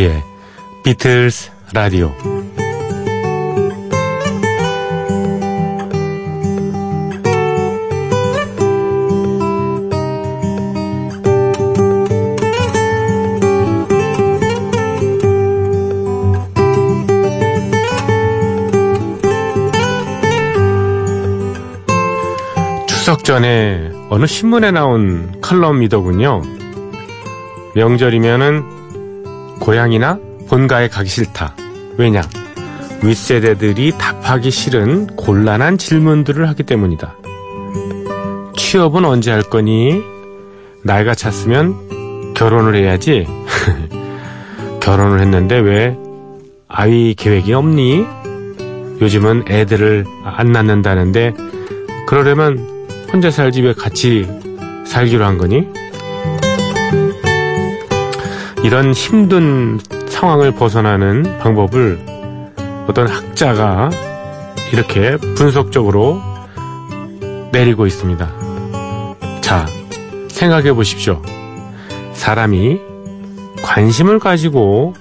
조피디의 0.00 0.22
비틀스 0.82 1.50
라디오 1.74 2.14
추석 22.86 23.24
전에 23.24 23.90
어느 24.08 24.26
신문에 24.26 24.70
나온 24.70 25.40
칼럼이더군요. 25.40 26.42
명절이면은 27.74 28.79
고향이나 29.70 30.18
본가에 30.48 30.88
가기 30.88 31.08
싫다. 31.08 31.54
왜냐? 31.96 32.22
윗세대들이 33.04 33.92
답하기 33.98 34.50
싫은 34.50 35.14
곤란한 35.14 35.78
질문들을 35.78 36.48
하기 36.48 36.64
때문이다. 36.64 37.14
취업은 38.56 39.04
언제 39.04 39.30
할 39.30 39.42
거니? 39.42 40.02
나이가 40.82 41.14
찼으면 41.14 42.34
결혼을 42.34 42.74
해야지. 42.74 43.28
결혼을 44.82 45.20
했는데 45.20 45.60
왜 45.60 45.96
아이 46.66 47.14
계획이 47.14 47.52
없니? 47.52 48.04
요즘은 49.00 49.44
애들을 49.48 50.04
안 50.24 50.50
낳는다는데 50.50 51.32
그러려면 52.08 52.58
혼자 53.12 53.30
살지 53.30 53.62
왜 53.62 53.72
같이 53.72 54.26
살기로 54.84 55.24
한 55.24 55.38
거니? 55.38 55.68
이런 58.62 58.92
힘든 58.92 59.80
상황을 60.08 60.52
벗어나는 60.52 61.38
방법을 61.38 61.98
어떤 62.86 63.06
학자가 63.06 63.90
이렇게 64.72 65.16
분석적으로 65.16 66.20
내리고 67.52 67.86
있습니다. 67.86 68.30
자, 69.40 69.66
생각해 70.28 70.72
보십시오. 70.74 71.22
사람이 72.12 72.78
관심을 73.62 74.18
가지고 74.18 74.94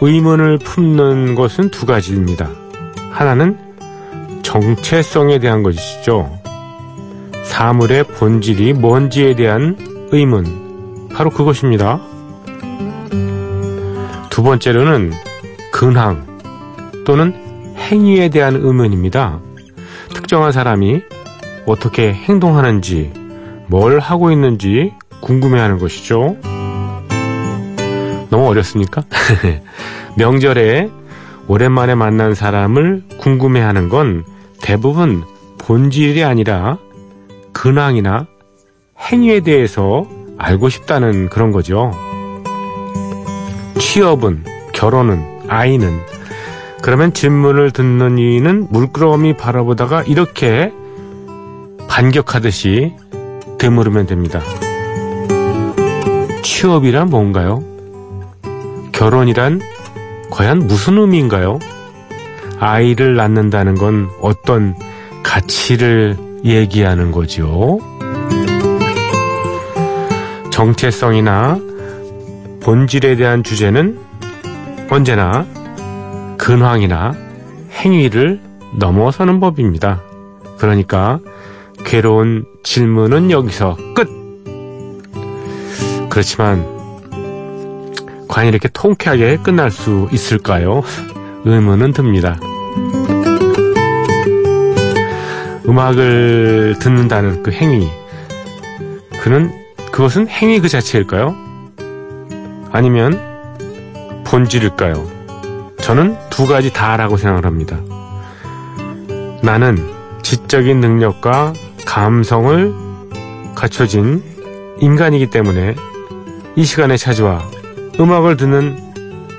의문을 0.00 0.58
품는 0.58 1.34
것은 1.36 1.70
두 1.70 1.86
가지입니다. 1.86 2.50
하나는 3.10 3.56
정체성에 4.42 5.38
대한 5.38 5.62
것이죠. 5.62 6.36
사물의 7.44 8.04
본질이 8.04 8.72
뭔지에 8.72 9.36
대한 9.36 9.76
의문. 10.10 11.08
바로 11.14 11.30
그것입니다. 11.30 12.00
두 14.34 14.42
번째로는 14.42 15.12
근황 15.70 16.26
또는 17.06 17.32
행위에 17.76 18.30
대한 18.30 18.56
의문입니다. 18.56 19.38
특정한 20.12 20.50
사람이 20.50 21.02
어떻게 21.66 22.12
행동하는지, 22.12 23.12
뭘 23.68 24.00
하고 24.00 24.32
있는지 24.32 24.92
궁금해하는 25.20 25.78
것이죠. 25.78 26.36
너무 28.28 28.48
어렵습니까? 28.48 29.04
명절에 30.18 30.90
오랜만에 31.46 31.94
만난 31.94 32.34
사람을 32.34 33.04
궁금해하는 33.18 33.88
건 33.88 34.24
대부분 34.60 35.22
본질이 35.58 36.24
아니라 36.24 36.78
근황이나 37.52 38.26
행위에 38.98 39.42
대해서 39.42 40.08
알고 40.38 40.70
싶다는 40.70 41.28
그런 41.28 41.52
거죠. 41.52 41.92
취업은, 43.84 44.44
결혼은, 44.72 45.22
아이는. 45.46 46.00
그러면 46.82 47.12
질문을 47.12 47.70
듣는 47.70 48.18
이는 48.18 48.66
물끄러미 48.70 49.36
바라보다가 49.36 50.02
이렇게 50.02 50.72
반격하듯이 51.86 52.94
되물으면 53.58 54.06
됩니다. 54.06 54.40
취업이란 56.42 57.10
뭔가요? 57.10 57.62
결혼이란 58.92 59.60
과연 60.30 60.66
무슨 60.66 60.98
의미인가요? 60.98 61.58
아이를 62.58 63.14
낳는다는 63.16 63.74
건 63.76 64.08
어떤 64.20 64.74
가치를 65.22 66.16
얘기하는 66.44 67.12
거죠? 67.12 67.78
정체성이나 70.50 71.73
본질에 72.64 73.16
대한 73.16 73.44
주제는 73.44 73.98
언제나 74.88 75.46
근황이나 76.38 77.12
행위를 77.72 78.40
넘어서는 78.78 79.38
법입니다. 79.38 80.00
그러니까 80.56 81.20
괴로운 81.84 82.46
질문은 82.62 83.30
여기서 83.30 83.76
끝! 83.94 84.08
그렇지만 86.08 86.64
과연 88.28 88.48
이렇게 88.48 88.70
통쾌하게 88.72 89.36
끝날 89.42 89.70
수 89.70 90.08
있을까요? 90.10 90.82
의문은 91.44 91.92
듭니다. 91.92 92.38
음악을 95.68 96.76
듣는다는 96.80 97.42
그 97.42 97.50
행위, 97.50 97.90
그는 99.20 99.52
그것은 99.92 100.28
행위 100.28 100.60
그 100.60 100.70
자체일까요? 100.70 101.44
아니면 102.74 103.20
본질일까요? 104.26 105.06
저는 105.80 106.16
두 106.28 106.48
가지 106.48 106.72
다라고 106.72 107.16
생각을 107.16 107.46
합니다. 107.46 107.78
나는 109.42 109.78
지적인 110.22 110.80
능력과 110.80 111.52
감성을 111.86 112.74
갖춰진 113.54 114.24
인간이기 114.80 115.30
때문에 115.30 115.76
이 116.56 116.64
시간에 116.64 116.96
찾아와 116.96 117.48
음악을 118.00 118.36
듣는 118.36 118.76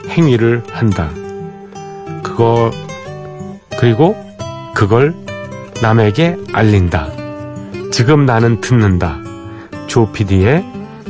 행위를 0.07 0.63
한다. 0.72 1.09
그거, 2.23 2.72
그리고 3.78 4.16
그걸 4.73 5.13
남에게 5.81 6.38
알린다. 6.53 7.09
지금 7.91 8.25
나는 8.25 8.62
듣는다. 8.62 9.17
조피디의 9.88 10.63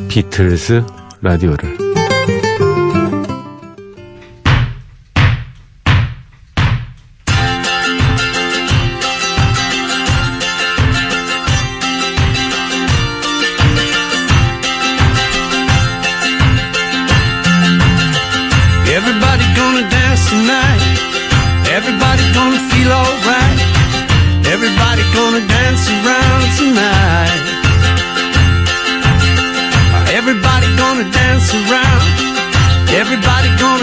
비틀스 0.07 0.83
라디오를. 1.21 1.84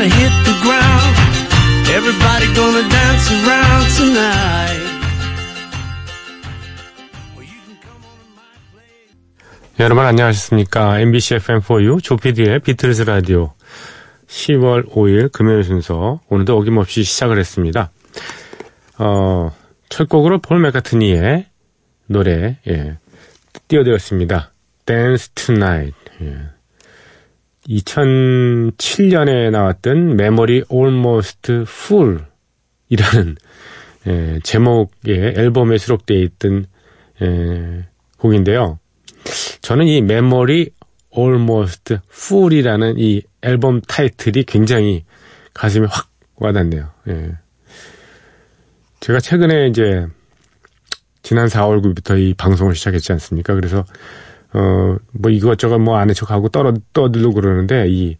Gonna 0.02 0.14
hit 0.14 0.34
the 0.44 0.56
ground. 0.62 1.14
Everybody 1.94 2.46
gonna 2.54 2.88
dance 2.88 3.30
around 3.30 3.86
tonight. 3.96 4.92
여러분 9.78 10.04
안녕하셨습니까? 10.04 11.00
MBC 11.00 11.36
FM4U 11.36 12.02
조피디의 12.02 12.60
비틀스 12.60 13.02
라디오 13.02 13.52
10월 14.26 14.88
5일 14.90 15.32
금요일 15.32 15.64
순서 15.64 16.20
오늘도 16.28 16.56
어김없이 16.56 17.04
시작을 17.04 17.38
했습니다. 17.38 17.90
어, 18.98 19.50
첫 19.88 20.08
곡으로 20.08 20.40
폴 20.40 20.60
맥카트니의 20.60 21.46
노래 22.06 22.58
예, 22.68 22.98
띄워드렸습니다. 23.68 24.52
Dance 24.84 25.30
Tonight. 25.34 25.96
예. 26.22 26.61
2007년에 27.68 29.50
나왔던 29.50 30.12
Memory 30.12 30.62
Almost 30.72 31.52
Full 31.62 32.24
이라는 32.88 33.36
예, 34.06 34.40
제목의 34.42 35.34
앨범에 35.36 35.78
수록되어 35.78 36.18
있던 36.18 36.66
예, 37.22 37.86
곡인데요. 38.18 38.78
저는 39.60 39.86
이 39.86 39.98
Memory 39.98 40.66
Almost 41.16 41.98
Full이라는 42.10 42.94
이 42.98 43.22
앨범 43.42 43.80
타이틀이 43.80 44.44
굉장히 44.44 45.04
가슴에 45.54 45.86
확 45.88 46.10
와닿네요. 46.36 46.90
예. 47.08 47.32
제가 49.00 49.20
최근에 49.20 49.68
이제 49.68 50.06
지난 51.22 51.46
4월 51.48 51.82
9일부터 51.82 52.20
이 52.20 52.34
방송을 52.34 52.74
시작했지 52.74 53.12
않습니까? 53.12 53.54
그래서 53.54 53.84
어 54.54 54.82
뭐 55.12 55.30
이것저것 55.30 55.78
뭐 55.78 55.96
아는 55.96 56.14
척하고 56.14 56.48
떨어 56.48 56.72
떠들고 56.92 57.34
그러는데 57.34 57.86
이 57.88 58.16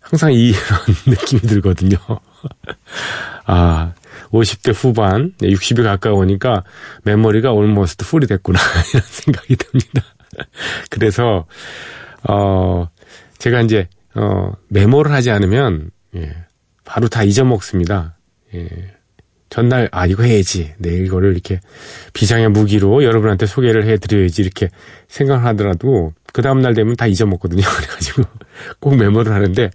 항상 0.00 0.32
이런 0.34 0.54
느낌이 1.06 1.42
들거든요. 1.42 1.96
아, 3.46 3.92
50대 4.30 4.72
후반, 4.74 5.32
60이 5.40 5.82
가까우니까 5.82 6.64
메모리가 7.04 7.52
올모스트 7.52 8.04
풀이 8.06 8.26
됐구나, 8.26 8.58
이런 8.92 9.02
생각이 9.02 9.56
듭니다. 9.56 10.02
그래서, 10.88 11.46
어, 12.28 12.88
제가 13.38 13.60
이제, 13.62 13.88
어, 14.14 14.52
메모를 14.68 15.12
하지 15.12 15.30
않으면, 15.30 15.90
예, 16.16 16.34
바로 16.84 17.08
다 17.08 17.24
잊어먹습니다. 17.24 18.16
예. 18.54 18.68
전날, 19.50 19.88
아, 19.90 20.06
이거 20.06 20.22
해야지. 20.22 20.72
내일 20.78 21.06
이거를 21.06 21.32
이렇게 21.32 21.60
비장의 22.12 22.50
무기로 22.50 23.02
여러분한테 23.02 23.46
소개를 23.46 23.84
해드려야지. 23.84 24.42
이렇게 24.42 24.70
생각을 25.08 25.44
하더라도, 25.46 26.12
그 26.32 26.40
다음날 26.40 26.74
되면 26.74 26.94
다 26.96 27.08
잊어먹거든요. 27.08 27.62
그래가지고 27.66 28.22
꼭 28.78 28.96
메모를 28.96 29.32
하는데, 29.32 29.70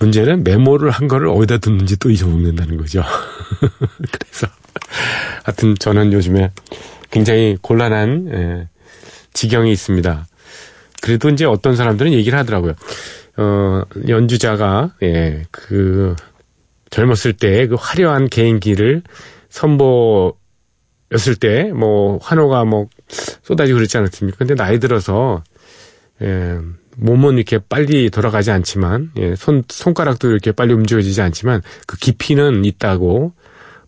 문제는 0.00 0.42
메모를 0.42 0.90
한 0.90 1.06
거를 1.06 1.28
어디다 1.28 1.58
뒀는지 1.58 1.96
또 1.98 2.10
잊어먹는다는 2.10 2.76
거죠. 2.76 3.02
그래서, 4.10 4.48
하여튼 5.44 5.76
저는 5.78 6.12
요즘에 6.12 6.50
굉장히 7.12 7.56
곤란한, 7.62 8.28
예, 8.32 8.68
지경이 9.32 9.70
있습니다. 9.70 10.26
그래도 11.02 11.28
이제 11.28 11.44
어떤 11.44 11.76
사람들은 11.76 12.12
얘기를 12.12 12.36
하더라고요. 12.36 12.72
어, 13.36 13.82
연주자가, 14.08 14.92
예, 15.02 15.44
그, 15.52 16.16
젊었을 16.92 17.32
때 17.32 17.66
그 17.66 17.74
화려한 17.78 18.28
개인기를 18.28 19.02
선보였을 19.48 20.36
때, 21.40 21.72
뭐, 21.72 22.18
환호가 22.22 22.64
뭐, 22.64 22.88
쏟아지고 23.42 23.78
그랬지 23.78 23.98
않았습니까? 23.98 24.38
근데 24.38 24.54
나이 24.54 24.78
들어서, 24.78 25.42
예, 26.22 26.58
몸은 26.96 27.36
이렇게 27.36 27.58
빨리 27.58 28.08
돌아가지 28.10 28.50
않지만, 28.50 29.10
예, 29.18 29.34
손, 29.34 29.62
손가락도 29.68 30.30
이렇게 30.30 30.52
빨리 30.52 30.72
움직여지지 30.72 31.20
않지만, 31.20 31.62
그 31.86 31.96
깊이는 31.98 32.64
있다고, 32.64 33.32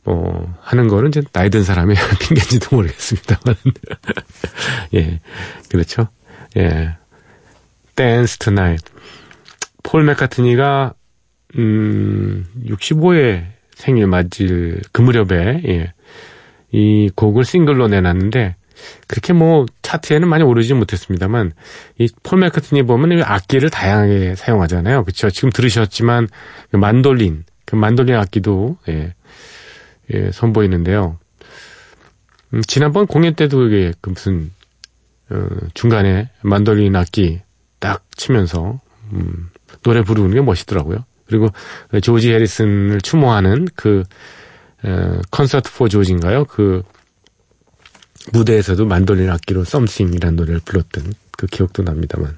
뭐, 0.02 0.54
하는 0.60 0.88
거는 0.88 1.08
이제 1.10 1.22
나이 1.32 1.48
든 1.48 1.62
사람의 1.62 1.96
핑계인지도 2.20 2.76
모르겠습니다만. 2.76 3.56
예, 4.94 5.20
그렇죠. 5.70 6.08
예. 6.56 6.96
Dance 7.96 8.38
Tonight. 8.38 8.80
폴 9.82 10.04
맥카트니가 10.04 10.94
음 11.56 12.23
65회 12.64 13.46
생일 13.74 14.06
맞을 14.06 14.80
그 14.92 15.02
무렵에 15.02 15.62
예. 15.66 15.92
이 16.72 17.10
곡을 17.14 17.44
싱글로 17.44 17.88
내놨는데 17.88 18.56
그렇게 19.06 19.32
뭐 19.32 19.66
차트에는 19.82 20.26
많이 20.28 20.42
오르지 20.42 20.74
못했습니다만 20.74 21.52
이 21.98 22.08
폴 22.22 22.40
맥카트니 22.40 22.82
보면 22.82 23.22
악기를 23.22 23.70
다양하게 23.70 24.34
사용하잖아요. 24.34 25.04
그렇죠. 25.04 25.30
지금 25.30 25.50
들으셨지만 25.50 26.28
그 26.70 26.76
만돌린 26.76 27.44
그 27.64 27.76
만돌린 27.76 28.16
악기도 28.16 28.76
예. 28.88 29.14
예, 30.12 30.30
선보이는데요. 30.32 31.18
음, 32.52 32.62
지난번 32.66 33.06
공연 33.06 33.34
때도 33.34 33.66
이게 33.68 33.92
그 34.00 34.10
무슨 34.10 34.50
어, 35.30 35.46
중간에 35.72 36.28
만돌린 36.42 36.94
악기 36.96 37.40
딱 37.78 38.04
치면서 38.16 38.80
음, 39.12 39.50
노래 39.82 40.02
부르는 40.02 40.32
게 40.32 40.40
멋있더라고요. 40.40 41.04
그리고 41.26 41.48
조지 42.02 42.32
해리슨을 42.32 43.00
추모하는 43.00 43.66
그 43.74 44.02
어, 44.84 45.20
콘서트 45.30 45.72
포 45.72 45.88
조지인가요? 45.88 46.44
그 46.44 46.82
무대에서도 48.32 48.84
만돌린 48.86 49.30
악기로 49.30 49.64
썸씽이라는 49.64 50.36
노래를 50.36 50.60
불렀던 50.64 51.12
그 51.36 51.46
기억도 51.46 51.82
납니다만 51.82 52.36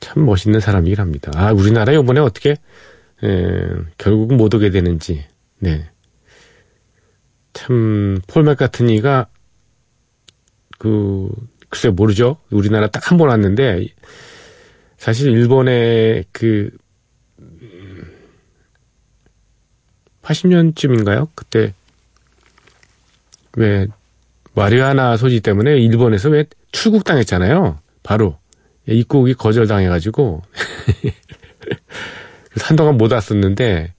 참 0.00 0.24
멋있는 0.26 0.60
사람이긴 0.60 0.98
합니다. 0.98 1.32
아 1.34 1.52
우리나라 1.52 1.92
이번에 1.92 2.20
어떻게 2.20 2.50
에, 2.50 3.68
결국은 3.98 4.36
못 4.36 4.54
오게 4.54 4.70
되는지 4.70 5.24
네. 5.58 5.88
참폴 7.52 8.42
맥카트니가 8.44 9.28
그 10.78 11.28
글쎄 11.70 11.88
모르죠. 11.90 12.36
우리나라 12.50 12.88
딱 12.88 13.10
한 13.10 13.18
번 13.18 13.28
왔는데 13.28 13.86
사실 14.98 15.30
일본의 15.30 16.26
그 16.32 16.70
80년쯤인가요? 20.26 21.28
그때 21.34 21.72
왜 23.56 23.86
마리아나 24.54 25.16
소지 25.16 25.40
때문에 25.40 25.76
일본에서 25.78 26.30
왜 26.30 26.44
출국당했잖아요. 26.72 27.78
바로 28.02 28.38
입국이 28.86 29.34
거절당해가지고 29.34 30.42
한동안 32.60 32.96
못 32.96 33.12
왔었는데 33.12 33.92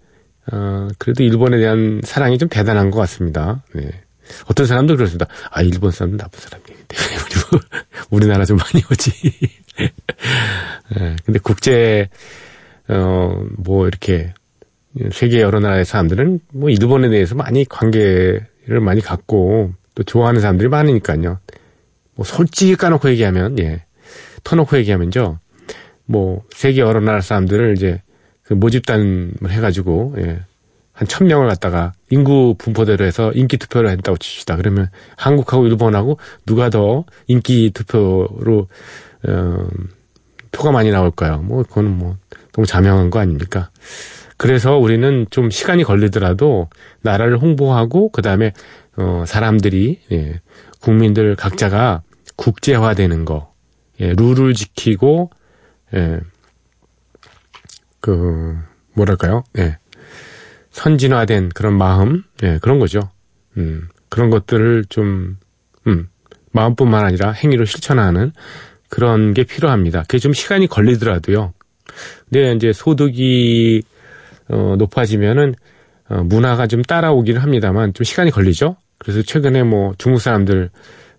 어, 0.52 0.88
그래도 0.98 1.24
일본에 1.24 1.58
대한 1.58 2.02
사랑이 2.04 2.38
좀 2.38 2.50
대단한 2.50 2.90
것 2.92 3.00
같습니다. 3.00 3.64
네. 3.74 3.90
어떤 4.48 4.66
사람도 4.66 4.96
그렇습니다. 4.96 5.28
아 5.52 5.62
일본 5.62 5.92
사람은 5.92 6.18
나쁜 6.18 6.40
사람인데 6.40 6.96
그리고 7.30 7.66
우리나라 8.10 8.46
좀 8.46 8.58
많이 8.58 8.84
오지. 8.92 9.12
네, 10.98 11.16
근데 11.26 11.40
국제 11.40 12.10
어 12.90 13.46
뭐 13.58 13.88
이렇게 13.88 14.34
세계 15.12 15.42
여러 15.42 15.60
나라의 15.60 15.86
사람들은 15.86 16.40
뭐 16.54 16.70
일본에 16.70 17.10
대해서 17.10 17.36
많이 17.36 17.66
관계를 17.66 18.80
많이 18.82 19.02
갖고 19.02 19.74
또 19.96 20.04
좋아하는 20.04 20.42
사람들이 20.42 20.70
많으니까요. 20.70 21.40
뭐 22.16 22.26
솔직히 22.26 22.76
까놓고 22.76 23.10
얘기하면 23.10 23.60
예 23.60 23.84
터놓고 24.44 24.78
얘기하면죠. 24.78 25.40
뭐 26.06 26.44
세계 26.52 26.82
여러 26.82 27.00
나라 27.00 27.22
사람들을 27.22 27.74
이제 27.76 28.02
그 28.44 28.54
모집단을 28.54 29.50
해가지고 29.50 30.16
예. 30.20 30.40
한 30.94 31.08
천명을 31.08 31.48
갖다가 31.48 31.94
인구 32.10 32.56
분포대로 32.58 33.06
해서 33.06 33.32
인기 33.34 33.58
투표를 33.58 33.92
했다고 33.92 34.18
칩시다. 34.18 34.56
그러면 34.56 34.90
한국하고 35.16 35.68
일본하고 35.68 36.18
누가 36.46 36.72
더 36.72 37.06
인기 37.28 37.70
투표로 37.72 38.68
어, 39.28 39.68
표가 40.52 40.72
많이 40.72 40.90
나올까요? 40.90 41.44
뭐 41.44 41.62
그거는 41.62 41.96
뭐 41.96 42.18
너무 42.52 42.66
자명한 42.66 43.12
거 43.12 43.20
아닙니까? 43.20 43.70
그래서 44.38 44.78
우리는 44.78 45.26
좀 45.30 45.50
시간이 45.50 45.84
걸리더라도 45.84 46.70
나라를 47.02 47.38
홍보하고 47.38 48.10
그다음에 48.10 48.54
어 48.96 49.24
사람들이 49.26 50.02
예, 50.12 50.42
국민들 50.80 51.36
각자가 51.36 52.04
국제화되는 52.36 53.26
거, 53.26 53.54
예, 54.00 54.14
룰을 54.14 54.54
지키고 54.54 55.32
예, 55.96 56.20
그 58.00 58.58
뭐랄까요? 58.94 59.44
예. 59.58 59.78
선진화된 60.72 61.50
그런 61.50 61.78
마음, 61.78 62.24
예, 62.44 62.60
그런 62.62 62.80
거죠. 62.80 63.10
음, 63.58 63.88
그런 64.10 64.30
것들을 64.30 64.86
좀, 64.90 65.38
음, 65.88 66.08
마음뿐만 66.52 67.04
아니라 67.04 67.32
행위로 67.32 67.66
실천하는 67.66 68.32
그런 68.90 69.34
게 69.34 69.44
필요합니다. 69.44 70.02
그게 70.04 70.20
좀 70.20 70.34
시간이 70.34 70.68
걸리더라도요. 70.68 71.54
근데 72.30 72.54
이제 72.54 72.74
소득이 72.74 73.82
어, 74.50 74.76
높아지면은 74.78 75.56
어, 76.10 76.24
문화가 76.24 76.68
좀 76.68 76.82
따라오기는 76.82 77.42
합니다만 77.42 77.94
좀 77.94 78.04
시간이 78.04 78.32
걸리죠. 78.32 78.78
그래서 78.98 79.22
최근에 79.22 79.64
뭐 79.64 79.94
중국 79.98 80.20
사람들 80.20 80.70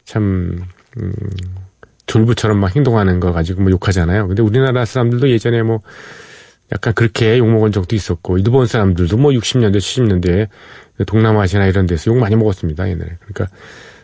참 0.05 0.63
음, 1.01 1.13
졸부처럼 2.07 2.59
막 2.59 2.75
행동하는 2.75 3.21
거 3.21 3.33
가지고 3.33 3.63
뭐 3.63 3.71
욕하잖아요. 3.71 4.29
근데 4.29 4.43
우리나라 4.43 4.85
사람들도 4.85 5.29
예전에 5.31 5.63
뭐 5.63 5.81
약간 6.73 6.93
그렇게 6.95 7.39
욕먹은 7.39 7.73
적도 7.73 7.97
있었고 7.97 8.39
일본 8.39 8.67
사람들도 8.67 9.17
뭐 9.17 9.31
60년대 9.33 9.79
70년대에 9.79 10.49
동남아시아나 11.07 11.67
이런 11.67 11.87
데서 11.87 12.11
욕 12.11 12.19
많이 12.19 12.37
먹었습니다 12.37 12.89
옛날에 12.89 13.17
그러니까 13.21 13.47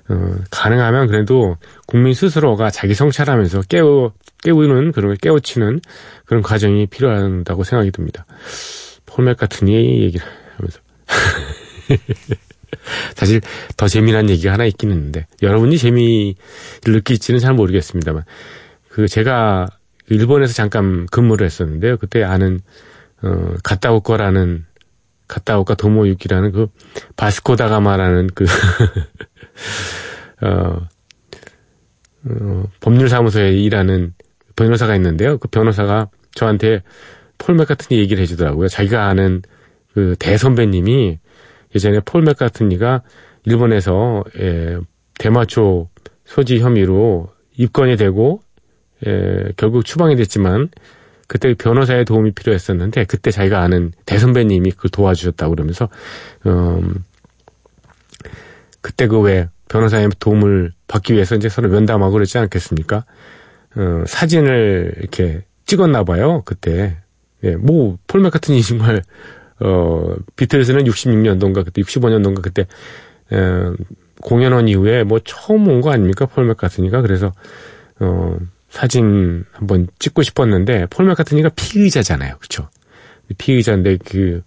어, 0.09 0.37
가능하면 0.51 1.07
그래도 1.09 1.57
국민 1.87 2.15
스스로가 2.15 2.71
자기 2.71 2.95
성찰하면서 2.95 3.63
깨우 3.69 4.13
깨우는 4.43 4.93
그런 4.93 5.09
걸 5.09 5.17
깨우치는 5.17 5.81
그런 6.27 6.43
과정이 6.43 6.87
필요하다고 6.87 7.65
생각이 7.65 7.91
듭니다. 7.91 8.27
같은 9.37 9.69
이 9.69 10.03
얘기를 10.03 10.27
하면서 10.57 10.81
사실 13.15 13.41
더 13.77 13.89
재미난 13.89 14.29
얘기가 14.29 14.53
하나 14.53 14.65
있긴 14.65 14.91
있는데 14.91 15.27
여러분이 15.43 15.79
재미를 15.79 16.35
느낄지는 16.85 17.41
잘 17.41 17.55
모르겠습니다만 17.55 18.25
그 18.89 19.09
제가 19.09 19.69
일본에서 20.09 20.53
잠깐 20.53 21.07
근무를 21.07 21.47
했었는데요. 21.47 21.97
그때 21.97 22.23
아는 22.23 22.61
어 23.23 23.55
갔다 23.63 23.93
올 23.93 24.01
거라는 24.01 24.67
갔다 25.27 25.59
올까 25.59 25.75
도모유키라는 25.75 26.53
그 26.53 26.67
바스코다가마라는 27.17 28.29
그 28.35 28.45
어, 30.43 30.87
어, 32.27 32.65
법률사무소에 32.81 33.53
일하는 33.53 34.13
변호사가 34.57 34.95
있는데요. 34.97 35.39
그 35.39 35.49
변호사가 35.49 36.09
저한테 36.35 36.83
폴 37.39 37.55
맥카트니 37.57 37.99
얘기를 37.99 38.23
해주더라고요. 38.23 38.69
자기가 38.69 39.07
아는 39.07 39.43
그 39.93 40.17
대선배님이 40.19 41.19
예전에 41.75 42.01
폴 42.05 42.23
맥카트니가 42.23 43.03
일본에서 43.45 44.25
예, 44.39 44.79
대마초 45.19 45.89
소지 46.25 46.61
혐의로 46.61 47.29
입건이 47.57 47.97
되고 47.97 48.41
예, 49.07 49.53
결국 49.57 49.85
추방이 49.85 50.17
됐지만 50.17 50.69
그때 51.27 51.55
변호사의 51.55 52.05
도움이 52.05 52.33
필요했었는데 52.33 53.05
그때 53.05 53.31
자기가 53.31 53.61
아는 53.61 53.93
대선배님이 54.07 54.73
그걸 54.73 54.91
도와주셨다고 54.91 55.55
그러면서 55.55 55.89
음 56.47 57.05
그때 58.81 59.07
그 59.07 59.21
왜 59.21 59.49
변호사의 59.69 60.11
도움을 60.21 60.73
받기 60.87 61.15
위해서 61.15 61.35
이제 61.35 61.49
서로 61.49 61.69
면담하고 61.69 62.13
그러지 62.13 62.39
않겠습니까? 62.39 63.05
어, 63.77 64.05
사진을 64.07 64.95
이렇게 64.99 65.43
찍었나 65.67 66.05
봐요. 66.05 66.43
그때. 66.45 66.99
예, 67.45 67.57
뭐, 67.57 67.99
폴 68.07 68.21
맥카트니 68.23 68.63
정말, 68.63 69.03
어, 69.61 70.15
비틀즈는 70.37 70.85
66년도인가, 70.85 71.65
그때 71.65 71.83
65년도인가, 71.83 72.43
그때, 72.43 72.63
에, 73.33 73.37
공연원 74.23 74.69
이후에 74.69 75.05
뭐 75.05 75.19
처음 75.25 75.69
온 75.69 75.81
거 75.81 75.91
아닙니까? 75.93 76.27
폴 76.27 76.47
맥카트니가. 76.47 77.03
그래서, 77.03 77.33
어, 78.01 78.37
사진 78.71 79.45
한번 79.53 79.87
찍고 79.99 80.23
싶었는데, 80.23 80.87
폴 80.91 81.07
맥카트니가 81.07 81.51
피의자잖아요. 81.55 82.37
그쵸? 82.41 82.69
피의자인데, 83.39 83.99
그, 84.05 84.43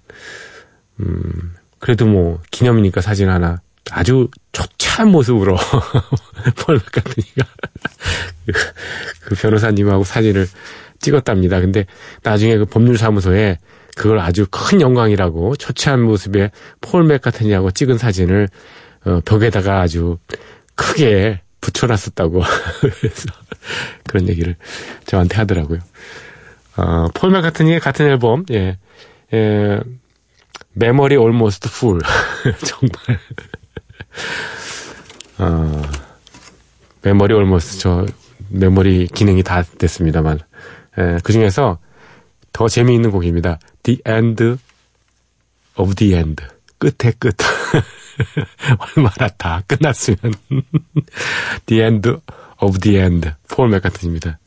음, 1.00 1.54
그래도 1.80 2.06
뭐, 2.08 2.42
기념이니까 2.52 3.02
사진 3.02 3.30
하나 3.30 3.62
아주 3.92 4.30
초췌한 4.52 5.10
모습으로 5.10 5.56
폴 6.58 6.76
맥카트니가 6.76 7.46
그, 8.46 8.52
그 9.22 9.36
변호사님하고 9.36 10.04
사진을 10.04 10.48
찍었답니다. 11.00 11.60
근데 11.60 11.86
나중에 12.24 12.58
그 12.58 12.66
법률사무소에 12.66 13.58
그걸 13.96 14.20
아주 14.20 14.46
큰 14.50 14.80
영광이라고 14.80 15.56
초췌한 15.56 16.02
모습의 16.02 16.52
폴 16.82 17.04
맥카트니하고 17.06 17.72
찍은 17.72 17.98
사진을 17.98 18.48
어, 19.06 19.22
벽에다가 19.26 19.82
아주 19.82 20.18
크게 20.76 21.42
붙여놨었다고 21.62 22.42
그래서 22.80 23.30
그런 24.08 24.28
얘기를 24.30 24.56
저한테 25.06 25.38
하더라고요. 25.38 25.80
어, 26.78 27.08
폴 27.14 27.32
맥카트니의 27.32 27.80
같은 27.80 28.06
앨범, 28.06 28.46
예, 28.52 28.78
예, 29.34 29.80
Memory 30.74 31.16
Almost 31.16 31.70
Full 31.70 32.00
정말 32.64 33.20
어, 35.40 35.82
메모리 37.02 37.34
올모스트 37.34 37.80
저 37.80 38.06
메모리 38.50 39.08
기능이 39.08 39.42
다 39.44 39.64
됐습니다만 39.64 40.40
예, 40.98 41.20
그 41.24 41.32
중에서 41.34 41.80
더 42.54 42.68
재미있는 42.68 43.12
곡입니다. 43.12 43.60
The 43.84 44.00
End 44.08 44.58
of 45.76 45.96
the 45.96 46.14
End. 46.16 46.44
끝의 46.80 47.14
끝. 47.20 47.36
얼마나 48.96 49.28
다 49.38 49.62
끝났으면. 49.68 50.34
the 51.68 51.84
End 51.84 52.10
of 52.60 52.80
the 52.80 52.98
End. 52.98 53.32
폴 53.48 53.70
맥카튼입니다. 53.70 54.40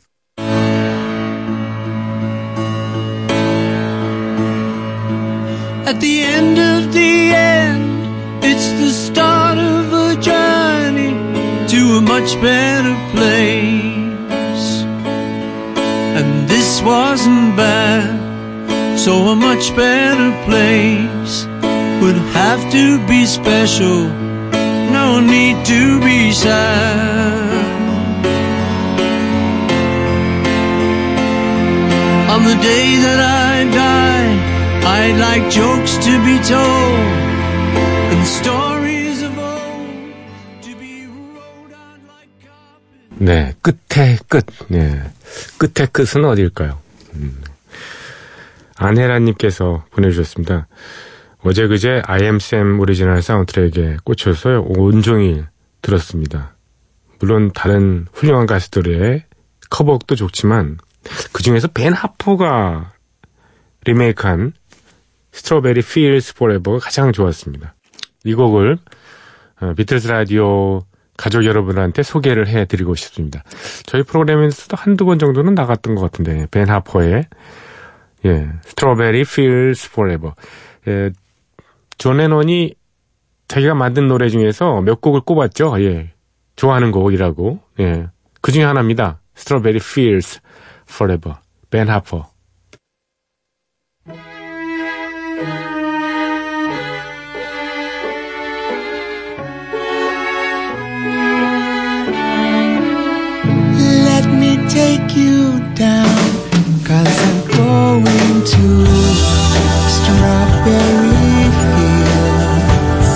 At 5.87 5.99
the 5.99 6.23
end 6.23 6.57
of 6.57 6.93
the 6.93 7.35
end, 7.35 8.45
it's 8.45 8.69
the 8.79 8.91
start 8.91 9.59
of 9.59 9.93
a 9.93 10.15
journey 10.23 11.11
to 11.67 11.97
a 11.97 12.01
much 12.01 12.41
better 12.41 12.95
place. 13.13 14.00
Wasn't 16.83 17.57
bad, 17.57 18.99
so 18.99 19.13
a 19.29 19.37
much 19.37 19.77
better 19.77 20.31
place 20.47 21.47
would 22.01 22.17
have 22.33 22.73
to 22.73 23.07
be 23.07 23.27
special. 23.27 24.09
No 24.91 25.21
need 25.21 25.65
to 25.67 26.01
be 26.01 26.33
sad. 26.33 27.61
On 32.35 32.45
the 32.45 32.57
day 32.63 32.97
that 33.05 33.21
I 33.21 33.65
die, 33.83 34.33
I'd 34.97 35.19
like 35.27 35.51
jokes 35.51 35.97
to 36.07 36.13
be 36.25 36.39
told 36.49 37.21
and 38.13 38.27
stories 38.27 38.60
네, 43.23 43.53
끝의 43.61 44.17
끝. 44.29 44.47
네. 44.69 44.99
끝의 45.59 45.89
끝은 45.93 46.25
어딜까요? 46.25 46.81
음. 47.17 47.43
안혜라님께서 48.77 49.85
보내주셨습니다. 49.91 50.69
어제 51.43 51.67
그제 51.67 52.01
I 52.07 52.19
Am 52.19 52.44
Sam 52.44 52.81
오리지널 52.81 53.21
사운드트랙에 53.21 53.99
꽂혀서 54.05 54.65
온종일 54.67 55.47
들었습니다. 55.83 56.55
물론 57.19 57.53
다른 57.55 58.07
훌륭한 58.15 58.47
가수들의 58.47 59.25
커버곡도 59.69 60.15
좋지만 60.15 60.79
그 61.35 61.43
중에서 61.43 61.69
벤 61.69 61.93
하퍼가 61.93 62.95
리메이크한 63.85 64.55
Strawberry 65.33 65.81
Fields 65.81 66.33
Forever가 66.35 66.83
가장 66.83 67.13
좋았습니다. 67.13 67.75
이 68.25 68.33
곡을 68.33 68.79
어, 69.61 69.75
비틀스 69.75 70.09
라디오 70.09 70.81
가족 71.21 71.45
여러분한테 71.45 72.03
소개를 72.03 72.49
해드리고 72.49 72.95
싶습니다. 72.95 73.45
저희 73.85 74.03
프로그램에서도 74.03 74.75
한두 74.75 75.05
번 75.05 75.19
정도는 75.19 75.55
나갔던 75.55 75.95
것 75.95 76.01
같은데 76.01 76.47
벤 76.51 76.71
하퍼의 76.71 77.27
예, 78.25 78.49
Strawberry 78.63 79.21
Fields 79.21 79.91
Forever 79.91 80.33
예, 80.89 81.11
존 81.99 82.17
레논이 82.17 82.75
자기가 83.49 83.75
만든 83.75 84.09
노래 84.09 84.31
중에서 84.31 84.81
몇 84.81 85.03
곡을 85.03 85.21
꼽았죠. 85.21 85.75
예, 85.83 86.15
좋아하는 86.57 86.91
곡이라고 86.91 87.61
예, 87.81 88.07
그 88.41 88.51
중에 88.51 88.65
하나입니다. 88.65 89.21
Strawberry 89.35 89.77
Fields 89.77 90.41
Forever 90.89 91.37
벤 91.69 91.91
하퍼 91.91 92.31
you 105.17 105.61
down, 105.75 106.17
cause 106.85 107.17
I'm 107.29 107.41
going 107.61 108.39
to 108.55 108.67
strawberry 109.97 111.43
fields. 111.61 113.13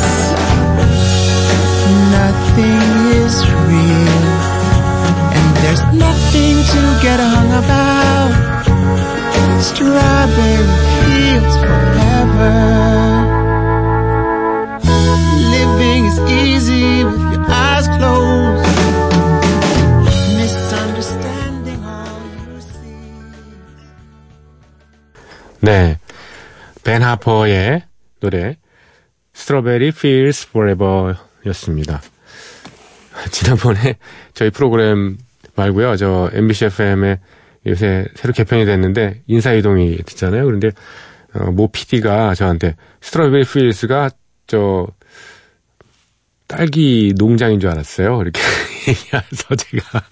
Nothing 2.19 2.89
is 3.23 3.35
real, 3.69 4.29
and 5.37 5.49
there's 5.63 5.85
nothing 6.07 6.57
to 6.73 6.81
get 7.03 7.19
hung 7.21 7.51
about. 7.63 8.33
Strawberry 9.61 10.54
벤 26.95 27.03
하퍼의 27.03 27.83
노래 28.21 28.57
Strawberry 29.35 29.89
Feels 29.89 30.47
Forever 30.49 31.17
였습니다. 31.47 32.01
지난번에 33.33 33.97
저희 34.33 34.51
프로그램 34.51 35.19
말고요. 35.57 35.97
저 35.97 36.31
MBC 36.33 36.67
FM에 36.67 37.19
요새 37.67 38.07
새로 38.15 38.33
개편이 38.33 38.65
됐는데 38.65 39.23
인사이동이 39.27 39.97
됐잖아요. 40.05 40.45
그런데 40.45 40.71
어, 41.35 41.51
모 41.51 41.67
PD가 41.67 42.37
저한테 42.37 42.77
Strawberry 43.03 43.43
Fields가 43.43 44.11
저 44.47 44.87
딸기 46.47 47.13
농장인 47.17 47.59
줄 47.59 47.71
알았어요. 47.71 48.23
이렇게 48.23 48.41
얘기해서 48.87 49.57
제가 49.57 50.05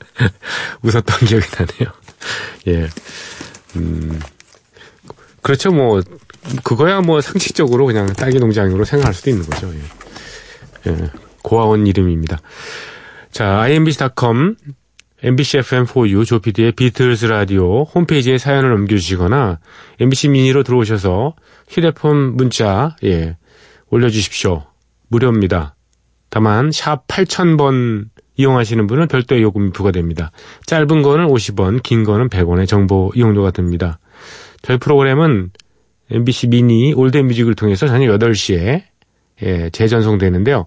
웃었던 0.80 1.28
기억이 1.28 1.44
나네요. 1.58 1.92
예. 2.68 2.88
음, 3.76 4.18
그렇죠. 5.42 5.72
뭐, 5.72 6.00
그거야 6.62 7.00
뭐 7.00 7.20
상식적으로 7.20 7.86
그냥 7.86 8.06
딸기 8.06 8.38
농장으로 8.38 8.84
생각할 8.84 9.12
수도 9.12 9.30
있는 9.30 9.44
거죠. 9.44 9.70
예. 10.86 10.90
예. 10.90 11.10
고아원 11.42 11.86
이름입니다. 11.86 12.38
자, 13.30 13.60
imbc.com, 13.60 14.56
MBC 15.22 15.58
FM4U, 15.58 16.24
조피디의 16.26 16.72
비틀스 16.72 17.26
라디오 17.26 17.84
홈페이지에 17.84 18.38
사연을 18.38 18.70
남겨주시거나 18.70 19.58
MBC 20.00 20.28
미니로 20.28 20.62
들어오셔서 20.62 21.34
휴대폰 21.68 22.36
문자, 22.36 22.96
예, 23.04 23.36
올려주십시오. 23.90 24.64
무료입니다. 25.08 25.74
다만, 26.28 26.70
샵 26.72 27.06
8000번 27.06 28.06
이용하시는 28.36 28.86
분은 28.86 29.08
별도의 29.08 29.42
요금이 29.42 29.72
부과됩니다. 29.72 30.32
짧은 30.66 31.02
거는 31.02 31.26
50원, 31.26 31.82
긴 31.82 32.04
거는 32.04 32.28
100원의 32.28 32.66
정보 32.66 33.12
이용료가 33.14 33.50
듭니다. 33.50 33.98
저희 34.62 34.78
프로그램은 34.78 35.50
MBC 36.10 36.48
미니 36.48 36.92
올드뮤직을 36.92 37.54
통해서 37.54 37.86
저녁 37.86 38.18
8시에 38.18 38.84
예, 39.42 39.70
재전송되는데요. 39.70 40.66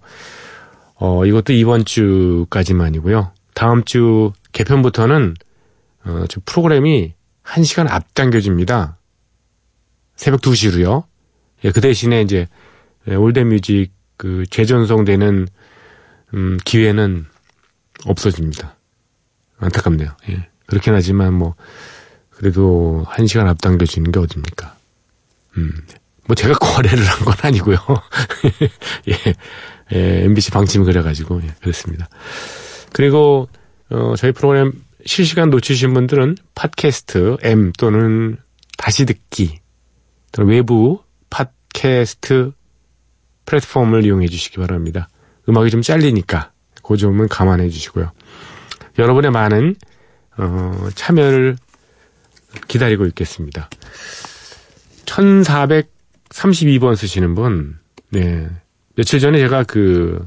어, 0.95 1.25
이것도 1.25 1.53
이번 1.53 1.85
주까지만이고요. 1.85 3.31
다음 3.53 3.83
주 3.83 4.33
개편부터는 4.51 5.35
어, 6.05 6.25
저 6.29 6.41
프로그램이 6.45 7.13
1시간 7.43 7.89
앞당겨집니다. 7.89 8.97
새벽 10.15 10.41
2시로요. 10.41 11.05
예, 11.63 11.71
그 11.71 11.81
대신에 11.81 12.21
이제 12.21 12.47
예, 13.07 13.15
올드뮤직 13.15 13.91
그 14.17 14.43
재전송되는 14.49 15.47
음, 16.33 16.57
기회는 16.65 17.25
없어집니다. 18.05 18.75
안타깝네요. 19.57 20.09
예. 20.29 20.49
그렇긴 20.65 20.93
하지만 20.93 21.33
뭐 21.33 21.55
그래도 22.37 23.05
1시간 23.09 23.47
앞당겨지는 23.47 24.11
게 24.11 24.19
어딥니까? 24.19 24.75
음. 25.57 25.71
뭐 26.27 26.35
제가 26.35 26.55
거래를 26.55 27.03
한 27.05 27.25
건 27.25 27.35
아니고요. 27.41 27.77
예. 29.09 29.33
예, 29.93 30.23
MBC 30.23 30.49
방침이 30.51 30.83
그래가지고 30.85 31.41
예, 31.43 31.53
그렇습니다. 31.61 32.09
그리고 32.91 33.47
어, 33.89 34.15
저희 34.17 34.31
프로그램 34.31 34.71
실시간 35.05 35.51
놓치신 35.51 35.93
분들은 35.93 36.37
팟캐스트 36.55 37.37
M 37.43 37.71
또는 37.73 38.37
다시 38.77 39.05
듣기 39.05 39.59
또는 40.31 40.51
외부 40.51 41.03
팟캐스트 41.29 42.51
플랫폼을 43.45 44.05
이용해 44.05 44.27
주시기 44.27 44.57
바랍니다. 44.57 45.07
음악이 45.47 45.69
좀 45.69 45.83
잘리니까 45.83 46.51
그 46.81 46.97
점은 46.97 47.27
감안해 47.27 47.69
주시고요. 47.69 48.11
여러분의 48.97 49.29
많은 49.29 49.75
어, 50.37 50.89
참여를 50.95 51.57
기다리고 52.67 53.05
있겠습니다. 53.07 53.69
1432번 55.05 56.95
쓰시는 56.95 57.35
분, 57.35 57.77
네. 58.09 58.47
며칠 58.95 59.19
전에 59.19 59.39
제가 59.39 59.63
그 59.63 60.25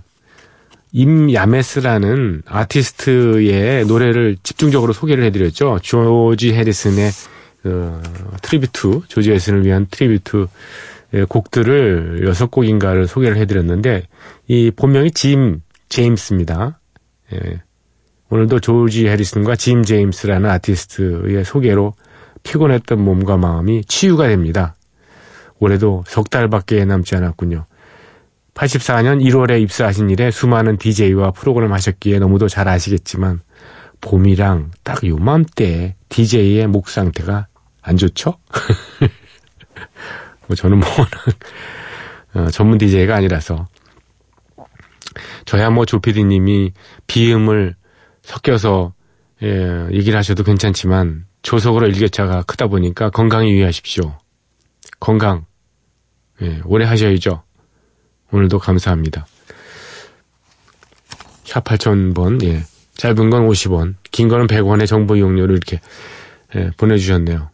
임야메스라는 0.93 2.43
아티스트의 2.47 3.87
노래를 3.87 4.37
집중적으로 4.43 4.93
소개를 4.93 5.25
해드렸죠. 5.25 5.79
조지 5.83 6.55
해리슨의 6.55 7.11
어, 7.65 8.03
Tribute, 8.43 9.03
조지 9.09 9.31
해리슨을 9.31 9.65
위한 9.65 9.87
tribute 9.91 10.47
곡들을 11.29 12.25
여섯 12.27 12.51
곡인가를 12.51 13.07
소개를 13.07 13.37
해드렸는데 13.39 14.07
이 14.47 14.71
본명이 14.75 15.11
짐 15.13 15.63
제임스입니다. 15.89 16.81
예. 17.33 17.63
오늘도 18.31 18.61
조지 18.61 19.07
해리슨과 19.09 19.57
짐 19.57 19.83
제임스라는 19.83 20.51
아티스트의 20.51 21.45
소개로 21.45 21.95
피곤했던 22.49 22.99
몸과 22.99 23.37
마음이 23.37 23.85
치유가 23.85 24.27
됩니다. 24.29 24.75
올해도 25.59 26.05
석 26.07 26.31
달밖에 26.31 26.87
남지 26.87 27.15
않았군요. 27.15 27.67
84년 28.55 29.23
1월에 29.23 29.61
입사하신 29.61 30.09
이래 30.09 30.31
수많은 30.31 30.79
DJ와 30.79 31.33
프로그램 31.33 31.75
하셨기에 31.75 32.19
너무도 32.19 32.49
잘 32.49 32.67
아시겠지만 32.67 33.43
봄이랑 34.01 34.71
딱 34.83 35.05
요맘때 35.07 35.97
DJ의 36.09 36.67
목 36.69 36.89
상태가 36.89 37.49
안 37.83 37.99
좋죠? 37.99 38.39
뭐 40.49 40.57
저는 40.57 40.79
뭐 40.79 40.89
어, 42.35 42.51
전문 42.51 42.79
DJ가 42.79 43.17
아니라서 43.17 43.67
저야 45.45 45.69
뭐 45.69 45.85
조피디님이 45.85 46.73
비음을 47.07 47.75
섞여서 48.23 48.95
예, 49.43 49.87
얘기를 49.93 50.19
하셔도 50.19 50.43
괜찮지만 50.43 51.27
조석으로 51.43 51.87
일교차가 51.87 52.43
크다 52.43 52.67
보니까 52.67 53.11
건강에 53.11 53.51
유의하십시오. 53.51 54.19
건강 55.01 55.47
예, 56.43 56.61
오래 56.65 56.85
하셔야죠. 56.85 57.43
오늘도 58.31 58.59
감사합니다. 58.59 59.27
샵 61.45 61.65
8000번, 61.65 62.45
예. 62.45 62.65
짧은 62.97 63.31
건 63.31 63.49
50원, 63.49 63.95
긴 64.11 64.29
거는 64.29 64.49
100원의 64.49 64.87
정보 64.87 65.17
이용료를 65.17 65.57
이렇게, 65.57 65.81
예, 66.57 66.71
보내주셨네요. 66.77 67.51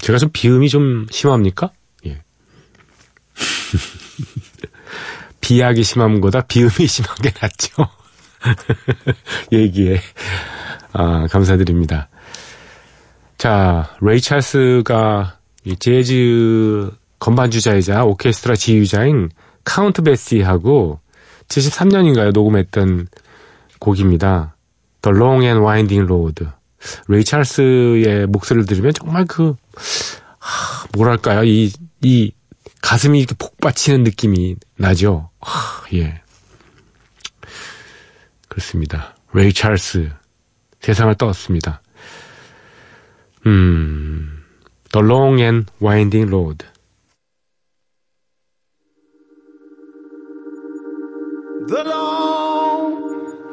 제가 0.00 0.18
좀 0.18 0.30
비음이 0.32 0.68
좀 0.68 1.06
심합니까? 1.10 1.72
예. 2.06 2.22
비약이 5.40 5.82
심한 5.82 6.20
거다 6.20 6.42
비음이 6.42 6.86
심한 6.86 7.14
게 7.16 7.30
낫죠. 7.38 7.88
얘기에. 9.52 10.00
아, 10.94 11.26
감사드립니다. 11.26 12.08
자, 13.36 13.94
레이 14.00 14.20
찰스가 14.20 15.38
재즈 15.80 16.90
건반주자이자 17.18 18.04
오케스트라 18.04 18.54
지휘자인 18.54 19.30
카운트 19.64 20.02
베이시하고 20.02 21.00
73년인가요? 21.48 22.32
녹음했던 22.32 23.08
곡입니다. 23.80 24.56
The 25.02 25.16
Long 25.16 25.44
and 25.44 25.62
Winding 25.62 26.04
Road. 26.04 26.46
레이 27.08 27.24
찰스의 27.24 28.26
목소리를 28.28 28.66
들으면 28.66 28.92
정말 28.92 29.24
그, 29.26 29.56
하, 30.38 30.86
뭐랄까요. 30.96 31.42
이, 31.44 31.72
이 32.02 32.32
가슴이 32.82 33.18
이렇게 33.18 33.34
복받치는 33.36 34.04
느낌이 34.04 34.56
나죠. 34.76 35.30
하, 35.40 35.84
예. 35.94 36.20
그렇습니다. 38.48 39.16
레이 39.32 39.52
찰스. 39.52 40.10
세상을 40.84 41.14
떴습니다. 41.14 41.80
음, 43.46 44.44
The 44.92 45.06
Long 45.06 45.40
and 45.40 45.72
Winding 45.80 46.28
Road. 46.28 46.66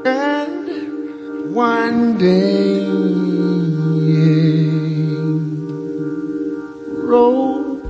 and 0.04 1.54
winding 1.56 2.90
road 7.08 7.82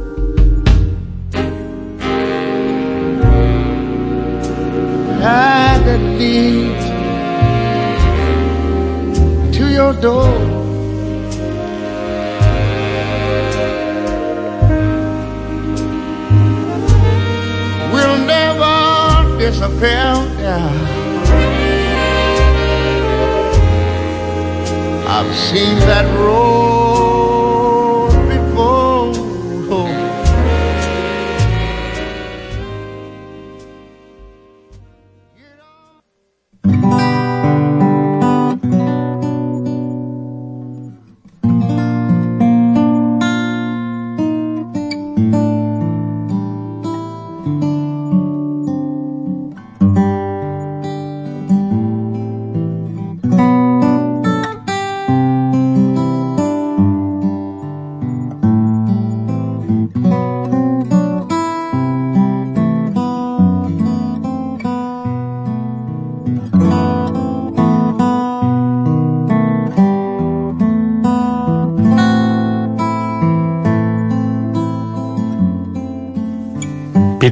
that 5.19 5.99
leads 6.19 6.65
to 6.65 6.70
your 9.81 9.93
door. 9.93 10.31
Will 17.93 18.17
never 18.35 18.75
disappear. 19.39 20.11
Yeah. 20.45 20.69
I've 25.15 25.33
seen 25.47 25.75
that 25.89 26.07
road 26.19 26.60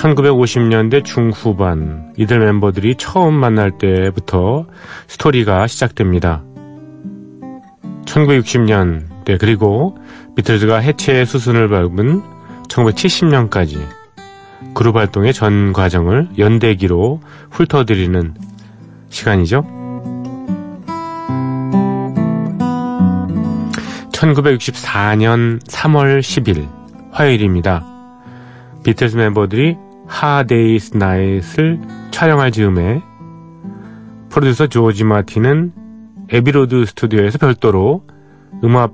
1950년대 0.00 1.04
중후반 1.04 2.14
이들 2.16 2.38
멤버들이 2.38 2.94
처음 2.94 3.34
만날 3.34 3.76
때부터 3.76 4.66
스토리가 5.08 5.66
시작됩니다. 5.66 6.42
1960년 8.06 9.04
네, 9.26 9.36
그리고 9.36 9.98
비틀즈가 10.36 10.78
해체 10.78 11.24
수순을 11.24 11.68
밟은 11.68 12.22
1970년까지 12.68 13.78
그룹 14.74 14.96
활동의 14.96 15.34
전 15.34 15.72
과정을 15.74 16.30
연대기로 16.38 17.20
훑어드리는 17.50 18.34
시간이죠. 19.10 19.66
1964년 24.12 25.62
3월 25.62 26.20
10일 26.20 26.68
화요일입니다. 27.10 27.84
비틀스 28.82 29.16
멤버들이 29.16 29.76
A 30.10 30.19
Hard 30.19 30.53
Day's 30.53 30.96
Night을 30.96 31.80
촬영할 32.10 32.50
즈음에 32.50 33.00
프로듀서 34.28 34.66
조지 34.66 35.04
마틴은 35.04 35.72
애비로드 36.28 36.84
스튜디오에서 36.84 37.38
별도로 37.38 38.04
음악, 38.62 38.92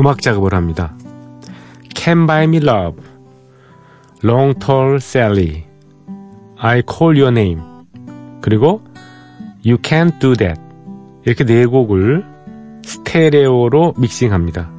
음악 0.00 0.20
작업을 0.20 0.54
합니다. 0.54 0.96
Can 1.94 2.26
Buy 2.26 2.44
Me 2.44 2.56
Love, 2.56 3.02
Long 4.24 4.58
Tall 4.58 4.96
Sally, 4.96 5.64
I 6.58 6.82
Call 6.90 7.20
Your 7.20 7.28
Name, 7.28 7.62
그리고 8.40 8.82
You 9.64 9.76
Can't 9.78 10.18
Do 10.18 10.34
That 10.34 10.60
이렇게 11.24 11.44
네 11.44 11.66
곡을 11.66 12.24
스테레오로 12.84 13.94
믹싱합니다. 13.98 14.70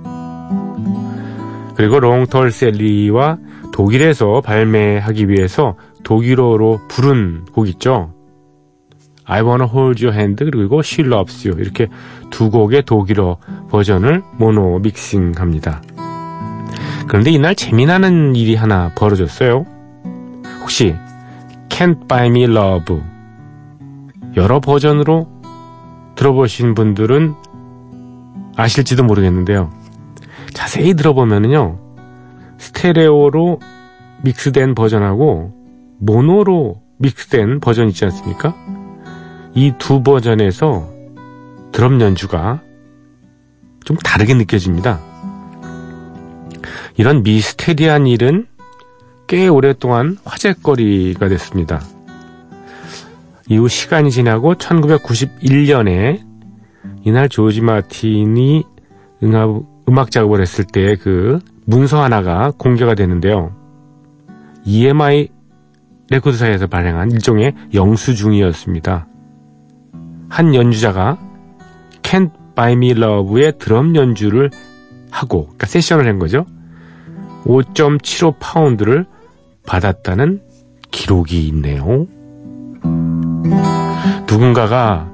그리고 1.76 2.00
롱털 2.00 2.52
셀리와 2.52 3.38
독일에서 3.76 4.40
발매하기 4.40 5.28
위해서 5.28 5.76
독일어로 6.06 6.80
부른 6.88 7.44
곡 7.52 7.68
있죠. 7.68 8.14
I 9.26 9.42
Wanna 9.42 9.70
Hold 9.70 10.06
Your 10.06 10.18
Hand 10.18 10.46
그리고 10.46 10.80
She 10.80 11.06
Loves 11.06 11.46
You 11.46 11.60
이렇게 11.60 11.90
두 12.30 12.50
곡의 12.50 12.84
독일어 12.84 13.36
버전을 13.70 14.24
모노 14.38 14.80
믹싱합니다. 14.80 15.82
그런데 17.10 17.32
이날 17.32 17.54
재미나는 17.54 18.38
일이 18.38 18.56
하나 18.56 18.94
벌어졌어요. 18.96 19.66
혹시 20.62 20.96
Can't 21.68 22.08
Buy 22.08 22.28
Me 22.28 22.44
Love 22.44 23.02
여러 24.38 24.62
버전으로 24.62 25.28
들어보신 26.16 26.76
분들은 26.76 27.36
아실지도 28.56 29.04
모르겠는데요. 29.04 29.70
자세히 30.54 30.94
들어보면요. 30.94 31.85
스테레오로 32.66 33.60
믹스된 34.24 34.74
버전하고 34.76 35.54
모노로 36.00 36.82
믹스된 36.98 37.60
버전 37.60 37.90
있지 37.90 38.06
않습니까? 38.06 38.56
이 39.54 39.72
두 39.78 40.02
버전에서 40.02 40.90
드럼 41.72 42.02
연주가 42.02 42.62
좀 43.84 43.96
다르게 43.98 44.34
느껴집니다. 44.34 45.00
이런 46.98 47.24
미스테리한 47.24 48.08
일은 48.08 48.48
꽤 49.28 49.48
오랫동안 49.48 50.18
화제거리가 50.26 51.28
됐습니다. 51.30 51.82
이후 53.48 53.68
시간이 53.68 54.10
지나고 54.12 54.56
1991년에 54.56 56.22
이날 57.04 57.30
조지 57.30 57.62
마틴이 57.62 58.64
음악, 59.24 60.10
작업을 60.12 60.42
했을 60.42 60.66
때 60.66 60.96
그 60.96 61.40
문서 61.66 62.02
하나가 62.02 62.52
공개가 62.58 62.96
되는데요. 62.96 63.56
EMI 64.66 65.30
레코드사에서 66.10 66.68
발행한 66.68 67.12
일종의 67.12 67.54
영수증이었습니다. 67.74 69.08
한 70.30 70.56
연주자가 70.56 71.18
Can't 72.04 72.32
Buy 72.56 72.74
Me 72.74 72.92
Love의 72.92 73.58
드럼 73.58 73.96
연주를 73.96 74.52
하고, 75.12 75.46
그러니까 75.46 75.68
세션을 75.68 76.08
한 76.08 76.20
거죠. 76.20 76.46
5.75 77.46 78.36
파운드를 78.40 79.06
받았다는 79.66 80.42
기록이 80.92 81.48
있네요. 81.48 82.08
누군가가 84.28 85.12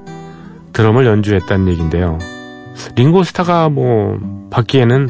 드럼을 0.72 1.06
연주했다는 1.06 1.68
얘기인데요. 1.68 2.18
링고스타가 2.96 3.68
뭐 3.68 4.18
받기에는 4.50 5.08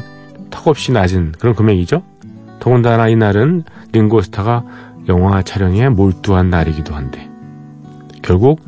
턱없이 0.53 0.91
낮은 0.91 1.33
그런 1.39 1.55
금액이죠. 1.55 2.03
더군다나 2.59 3.09
이날은 3.09 3.63
링고스타가 3.91 4.63
영화 5.09 5.41
촬영에 5.41 5.89
몰두한 5.89 6.49
날이기도 6.49 6.95
한데 6.95 7.27
결국 8.21 8.61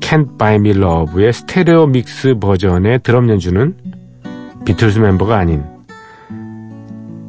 Can't 0.00 0.36
Buy 0.36 0.56
Me 0.56 0.70
Love의 0.70 1.32
스테레오 1.32 1.86
믹스 1.86 2.34
버전의 2.40 3.00
드럼 3.02 3.30
연주는 3.30 3.76
비틀스 4.64 4.98
멤버가 4.98 5.38
아닌 5.38 5.64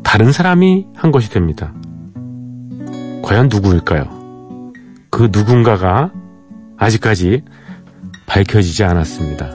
다른 0.03 0.31
사람이 0.31 0.87
한 0.95 1.11
것이 1.11 1.29
됩니다. 1.29 1.71
과연 3.23 3.47
누구일까요? 3.49 4.03
그 5.11 5.29
누군가가 5.31 6.11
아직까지 6.75 7.43
밝혀지지 8.25 8.83
않았습니다. 8.83 9.51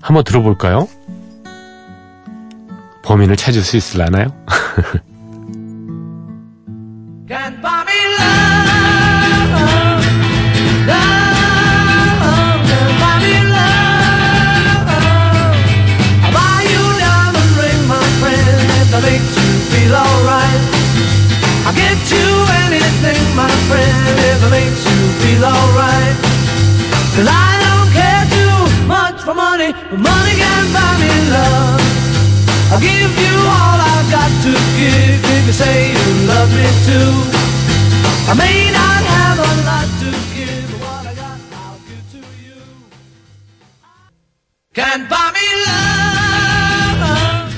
한번 0.00 0.24
들어볼까요? 0.24 0.88
범인을 3.02 3.36
찾을 3.36 3.62
수 3.62 3.76
있을라나요? 3.76 4.28
Money 29.92 30.29
give 32.80 33.12
you 33.24 33.36
all 33.44 33.78
I've 33.80 34.08
got 34.10 34.30
to 34.44 34.52
give 34.80 35.20
if 35.36 35.46
you 35.46 35.52
say 35.52 35.92
you 35.92 36.04
love 36.26 36.50
me 36.56 36.66
too. 36.88 37.12
I 38.30 38.34
may 38.34 38.70
not 38.72 39.02
have 39.04 39.38
a 39.38 39.52
lot 39.68 39.88
to 40.02 40.08
give, 40.34 40.64
but 40.72 40.80
what 40.80 41.04
I 41.06 41.14
got 41.14 41.38
I'll 41.52 41.78
give 41.88 42.04
to 42.12 42.18
you. 42.44 42.58
Can't 44.74 45.08
buy 45.08 45.30
me 45.36 45.46
love. 45.66 45.80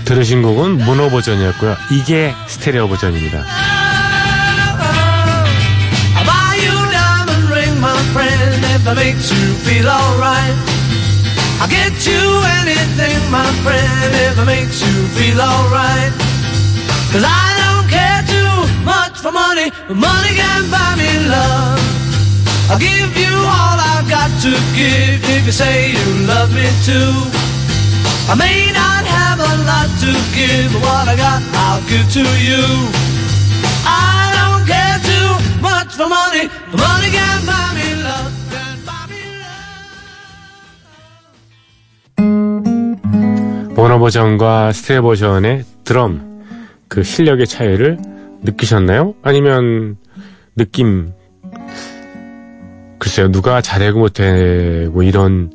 들으신 0.04 0.42
곡은 0.42 0.84
모노 0.84 1.10
버전이었고요. 1.10 1.76
이게 1.90 2.34
스테레오 2.48 2.88
버전입니다. 2.88 3.44
I'll 6.16 6.26
buy 6.26 6.56
you 6.58 6.76
diamond 6.90 7.50
ring, 7.52 7.78
my 7.80 7.96
friend, 8.12 8.64
if 8.74 8.84
that 8.84 8.96
makes 8.96 9.30
you 9.30 9.54
feel 9.64 9.88
alright. 9.88 10.71
I'll 11.62 11.70
get 11.70 11.94
you 12.04 12.18
anything, 12.58 13.22
my 13.30 13.46
friend, 13.62 14.10
if 14.26 14.34
it 14.34 14.46
makes 14.50 14.82
you 14.82 15.06
feel 15.14 15.38
alright. 15.38 16.10
Cause 17.14 17.22
I 17.22 17.46
don't 17.62 17.86
care 17.86 18.22
too 18.26 18.54
much 18.82 19.22
for 19.22 19.30
money, 19.30 19.70
but 19.86 19.94
money 19.94 20.34
can 20.34 20.66
buy 20.74 20.98
me 20.98 21.06
love. 21.30 21.78
I'll 22.66 22.82
give 22.82 23.14
you 23.14 23.30
all 23.30 23.78
I've 23.78 24.10
got 24.10 24.34
to 24.42 24.50
give 24.74 25.22
if 25.22 25.46
you 25.46 25.54
say 25.54 25.94
you 25.94 26.26
love 26.26 26.50
me 26.50 26.66
too. 26.82 27.14
I 28.26 28.34
may 28.34 28.74
not 28.74 29.06
have 29.06 29.38
a 29.38 29.54
lot 29.62 29.86
to 30.02 30.10
give, 30.34 30.66
but 30.74 30.82
what 30.82 31.06
I 31.06 31.14
got 31.14 31.46
I'll 31.62 31.82
give 31.86 32.10
to 32.18 32.26
you. 32.42 32.66
I 33.86 34.34
don't 34.34 34.66
care 34.66 34.98
too 35.06 35.30
much 35.62 35.94
for 35.94 36.10
money, 36.10 36.50
but 36.74 36.80
money 36.82 37.10
can 37.14 37.46
buy 37.46 37.71
모노 43.82 43.98
버전과 43.98 44.70
스테레오 44.70 45.02
버전의 45.02 45.64
드럼 45.82 46.44
그 46.86 47.02
실력의 47.02 47.48
차이를 47.48 47.98
느끼셨나요? 48.42 49.14
아니면 49.22 49.96
느낌 50.54 51.10
글쎄요 53.00 53.32
누가 53.32 53.60
잘하고 53.60 53.98
못하고 53.98 55.02
이런 55.02 55.50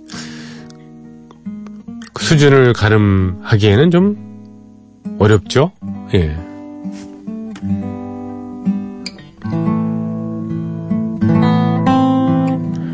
그 2.13 2.21
수준을 2.21 2.73
가름하기에는 2.73 3.91
좀 3.91 5.15
어렵죠. 5.19 5.71
예. 6.13 6.35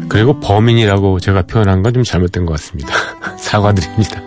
그리고 0.10 0.40
범인이라고 0.40 1.20
제가 1.20 1.42
표현한 1.42 1.82
건 1.82 1.92
좀 1.92 2.04
잘못된 2.04 2.46
것 2.46 2.52
같습니다. 2.54 2.94
사과드립니다. 3.42 4.23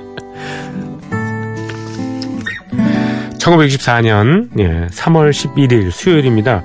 1964년 3.46 4.50
3월 4.90 5.30
11일 5.30 5.90
수요일입니다. 5.90 6.64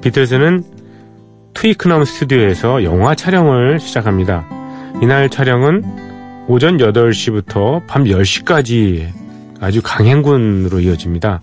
비틀즈는 0.00 0.62
트위크넘 1.54 2.04
스튜디오에서 2.04 2.84
영화 2.84 3.14
촬영을 3.14 3.80
시작합니다. 3.80 4.46
이날 5.02 5.28
촬영은 5.28 5.82
오전 6.46 6.78
8시부터 6.78 7.86
밤 7.86 8.04
10시까지 8.04 9.08
아주 9.60 9.82
강행군으로 9.82 10.80
이어집니다. 10.80 11.40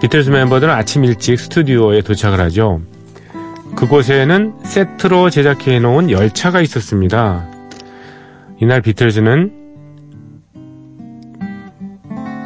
비틀스 0.00 0.30
멤버들은 0.30 0.72
아침 0.72 1.04
일찍 1.04 1.38
스튜디오에 1.38 2.00
도착을 2.00 2.40
하죠. 2.40 2.80
그곳에는 3.76 4.54
세트로 4.64 5.30
제작해 5.30 5.78
놓은 5.78 6.10
열차가 6.10 6.62
있었습니다. 6.62 7.46
이날 8.60 8.80
비틀즈는 8.80 9.52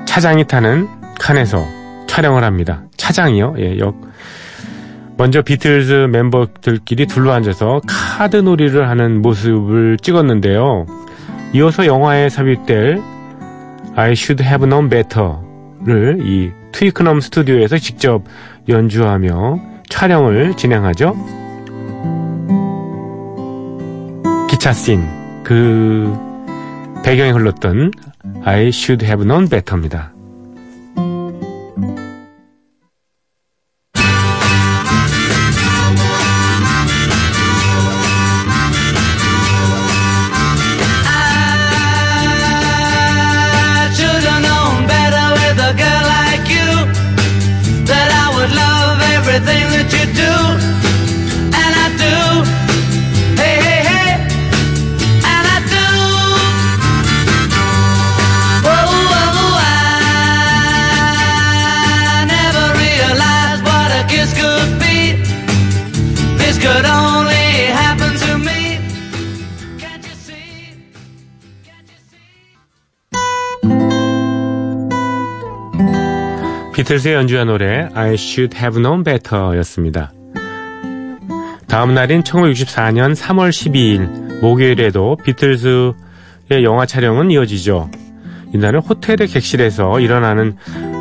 차장이 0.06 0.44
타는 0.44 0.99
칸에서 1.20 1.64
촬영을 2.06 2.42
합니다. 2.42 2.82
차장이요? 2.96 3.54
예, 3.58 3.78
역. 3.78 4.00
먼저 5.16 5.42
비틀즈 5.42 6.08
멤버들끼리 6.10 7.06
둘러앉아서 7.06 7.82
카드 7.86 8.38
놀이를 8.38 8.88
하는 8.88 9.20
모습을 9.20 9.98
찍었는데요. 9.98 10.86
이어서 11.52 11.86
영화에 11.86 12.30
삽입될 12.30 13.02
I 13.96 14.12
Should 14.12 14.42
Have 14.42 14.66
Known 14.66 14.88
Better를 14.88 16.20
이 16.26 16.50
트위크넘 16.72 17.20
스튜디오에서 17.20 17.76
직접 17.76 18.24
연주하며 18.68 19.60
촬영을 19.90 20.56
진행하죠. 20.56 21.14
기차 24.48 24.72
씬, 24.72 25.06
그 25.44 26.16
배경에 27.04 27.30
흘렀던 27.32 27.90
I 28.44 28.68
Should 28.68 29.04
Have 29.04 29.26
Known 29.26 29.48
Better입니다. 29.50 30.12
비틀즈의 76.90 77.14
연주한 77.14 77.46
노래 77.46 77.88
I 77.94 78.14
Should 78.14 78.56
Have 78.56 78.82
Known 78.82 79.04
Better 79.04 79.56
였습니다. 79.58 80.12
다음 81.68 81.94
날인 81.94 82.24
1964년 82.24 83.14
3월 83.14 83.50
12일 83.50 84.40
목요일에도 84.40 85.16
비틀즈의 85.22 86.64
영화 86.64 86.86
촬영은 86.86 87.30
이어지죠. 87.30 87.88
이날은 88.52 88.80
호텔의 88.80 89.28
객실에서 89.28 90.00
일어나는 90.00 90.56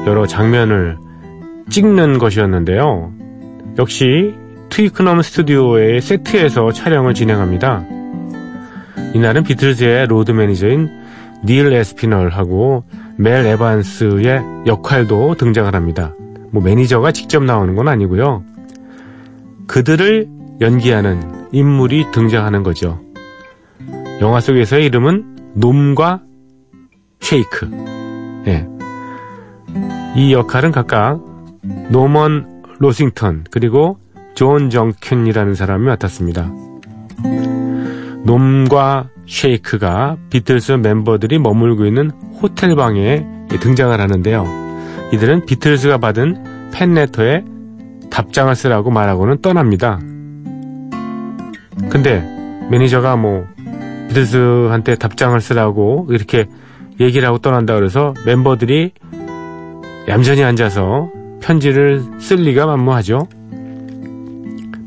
여러 0.05 0.27
장면을 0.27 0.95
찍는 1.71 2.19
것이었는데요. 2.19 3.11
역시 3.79 4.35
트위크넘 4.69 5.23
스튜디오의 5.23 6.01
세트에서 6.01 6.71
촬영을 6.71 7.15
진행합니다. 7.15 7.83
이날은 9.15 9.41
비틀즈의 9.41 10.05
로드 10.05 10.33
매니저인 10.33 10.98
닐 11.45 11.71
에스피널하고 11.71 12.83
멜 13.17 13.45
에반스의 13.45 14.43
역할도 14.65 15.35
등장을 15.35 15.73
합니다. 15.73 16.13
뭐 16.51 16.61
매니저가 16.61 17.11
직접 17.11 17.43
나오는 17.43 17.75
건 17.75 17.87
아니고요. 17.87 18.43
그들을 19.67 20.27
연기하는 20.61 21.47
인물이 21.51 22.11
등장하는 22.11 22.63
거죠. 22.63 22.99
영화 24.21 24.41
속에서의 24.41 24.85
이름은 24.85 25.53
놈과 25.55 26.21
쉐이크. 27.21 27.69
예. 28.47 28.67
이 30.15 30.33
역할은 30.33 30.71
각각 30.71 31.19
노먼 31.89 32.63
로싱턴 32.79 33.45
그리고 33.51 33.99
존 34.33 34.69
정킨이라는 34.69 35.55
사람이 35.55 35.85
맡았습니다. 35.85 36.68
놈과 38.29 39.09
쉐이크가 39.25 40.17
비틀스 40.29 40.73
멤버들이 40.73 41.39
머물고 41.39 41.87
있는 41.87 42.11
호텔 42.39 42.75
방에 42.75 43.25
등장을 43.49 43.99
하는데요. 43.99 44.45
이들은 45.11 45.47
비틀스가 45.47 45.97
받은 45.97 46.69
팬레터에 46.71 47.43
답장을 48.11 48.55
쓰라고 48.55 48.91
말하고는 48.91 49.41
떠납니다. 49.41 49.99
근데 51.89 52.23
매니저가 52.69 53.15
뭐 53.15 53.47
비틀스한테 54.09 54.95
답장을 54.95 55.41
쓰라고 55.41 56.05
이렇게 56.11 56.45
얘기를 56.99 57.27
하고 57.27 57.39
떠난다 57.39 57.73
그래서 57.73 58.13
멤버들이 58.27 58.91
얌전히 60.07 60.43
앉아서 60.43 61.09
편지를 61.41 62.03
쓸 62.19 62.37
리가 62.37 62.67
만무하죠. 62.67 63.27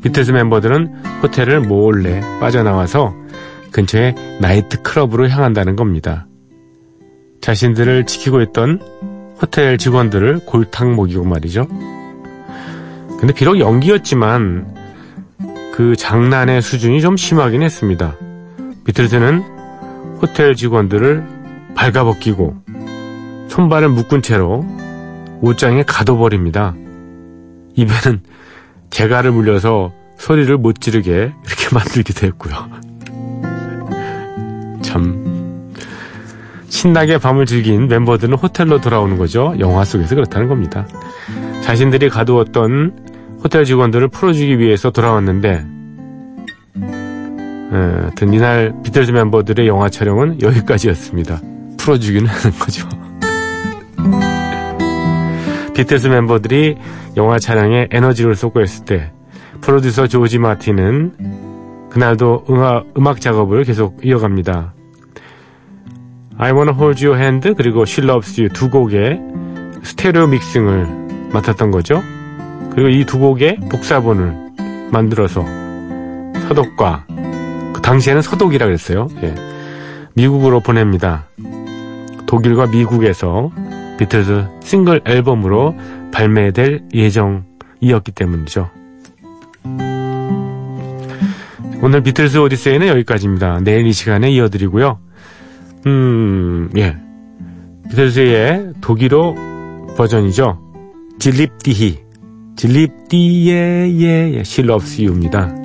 비틀스 0.01 0.31
멤버들은 0.31 1.03
호텔을 1.21 1.59
몰래 1.59 2.21
빠져나와서 2.39 3.22
근처에 3.73 4.15
나이트 4.39 4.81
클럽으로 4.81 5.27
향한다는 5.27 5.75
겁니다. 5.75 6.27
자신들을 7.41 8.05
지키고 8.05 8.41
있던 8.41 8.79
호텔 9.41 9.77
직원들을 9.77 10.45
골탕 10.45 10.95
먹이고 10.95 11.25
말이죠. 11.25 11.67
근데 13.19 13.33
비록 13.33 13.59
연기였지만 13.59 14.73
그 15.73 15.95
장난의 15.95 16.61
수준이 16.61 17.01
좀 17.01 17.17
심하긴 17.17 17.61
했습니다. 17.61 18.15
비틀즈는 18.85 19.41
호텔 20.21 20.55
직원들을 20.55 21.23
발가벗기고 21.75 22.55
손발을 23.49 23.89
묶은 23.89 24.21
채로 24.21 24.65
옷장에 25.41 25.83
가둬버립니다. 25.83 26.75
입에는 27.75 28.21
재갈을 28.89 29.31
물려서 29.31 29.91
소리를 30.17 30.55
못 30.57 30.79
지르게 30.79 31.33
이렇게 31.45 31.69
만들기도 31.73 32.27
했고요. 32.27 32.92
참 34.93 35.73
신나게 36.69 37.17
밤을 37.17 37.47
즐긴 37.47 37.87
멤버들은 37.87 38.35
호텔로 38.35 38.79
돌아오는 38.79 39.17
거죠. 39.17 39.55
영화 39.57 39.83
속에서 39.83 40.13
그렇다는 40.13 40.47
겁니다. 40.47 40.87
자신들이 41.63 42.09
가두었던 42.09 43.39
호텔 43.43 43.65
직원들을 43.65 44.09
풀어주기 44.09 44.59
위해서 44.59 44.91
돌아왔는데 44.91 45.65
에, 46.75 47.75
하여튼 47.75 48.33
이날 48.33 48.73
비틀즈 48.83 49.11
멤버들의 49.11 49.67
영화 49.67 49.89
촬영은 49.89 50.41
여기까지였습니다. 50.41 51.41
풀어주기는 51.77 52.27
하는 52.27 52.59
거죠. 52.59 52.87
비틀즈 55.73 56.07
멤버들이 56.07 56.77
영화 57.17 57.39
촬영에 57.39 57.87
에너지를 57.89 58.35
쏟고 58.35 58.61
있을 58.61 58.85
때 58.85 59.11
프로듀서 59.61 60.05
조지 60.05 60.37
마틴은 60.37 61.89
그날도 61.89 62.45
음악, 62.49 62.85
음악 62.97 63.21
작업을 63.21 63.63
계속 63.63 63.99
이어갑니다. 64.03 64.73
I 66.37 66.51
Wanna 66.51 66.73
Hold 66.75 67.05
Your 67.05 67.19
Hand 67.19 67.53
그리고 67.55 67.83
She 67.83 68.07
Loves 68.07 68.39
You 68.39 68.49
두 68.51 68.69
곡의 68.69 69.19
스테레오 69.83 70.27
믹싱을 70.27 71.29
맡았던 71.31 71.71
거죠. 71.71 72.01
그리고 72.71 72.89
이 72.89 73.05
두 73.05 73.19
곡의 73.19 73.57
복사본을 73.71 74.89
만들어서 74.91 75.45
서독과 76.47 77.05
그 77.73 77.81
당시에는 77.81 78.21
서독이라 78.21 78.65
그랬어요. 78.65 79.07
예. 79.23 79.35
미국으로 80.15 80.59
보냅니다. 80.59 81.25
독일과 82.25 82.67
미국에서 82.67 83.51
비틀즈 83.97 84.45
싱글 84.63 85.01
앨범으로 85.05 85.75
발매될 86.11 86.85
예정이었기 86.93 88.11
때문이죠. 88.13 88.69
오늘 91.81 92.01
비틀즈 92.01 92.37
오디세이는 92.37 92.87
여기까지입니다. 92.87 93.59
내일 93.61 93.85
이 93.85 93.93
시간에 93.93 94.31
이어드리고요. 94.31 94.99
음, 95.85 96.69
예. 96.77 96.95
비틀즈의 97.89 98.73
독일어 98.81 99.35
버전이죠. 99.97 100.59
질립디히. 101.19 101.99
질립디예, 102.55 103.91
예, 103.99 104.33
예. 104.33 104.43
You입니다. 105.05 105.62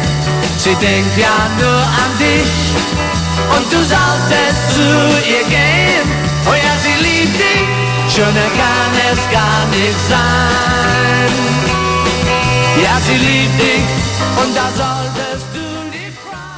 ich 0.56 0.60
sie 0.62 0.74
denkt 0.86 1.16
ja 1.16 1.36
nur 1.60 1.82
an 2.02 2.10
dich 2.18 2.52
und 3.54 3.64
du 3.72 3.80
solltest 3.94 4.62
zu 4.74 4.88
ihr 5.34 5.44
gehen. 5.48 6.06
Oh 6.48 6.54
ja, 6.54 6.72
sie 6.84 6.96
liebt 7.06 7.36
dich, 7.44 7.68
schöner 8.14 8.50
kann 8.60 8.92
es 9.10 9.20
gar 9.30 9.60
nicht 9.74 10.00
sein. 10.12 11.32
Ja, 12.84 12.94
sie 13.06 13.18
liebt 13.26 13.58
dich 13.60 13.88
und 14.40 14.50
da 14.56 14.66
solltest 14.80 15.46
du 15.54 15.66
nicht 15.94 16.16
freuen. 16.24 16.50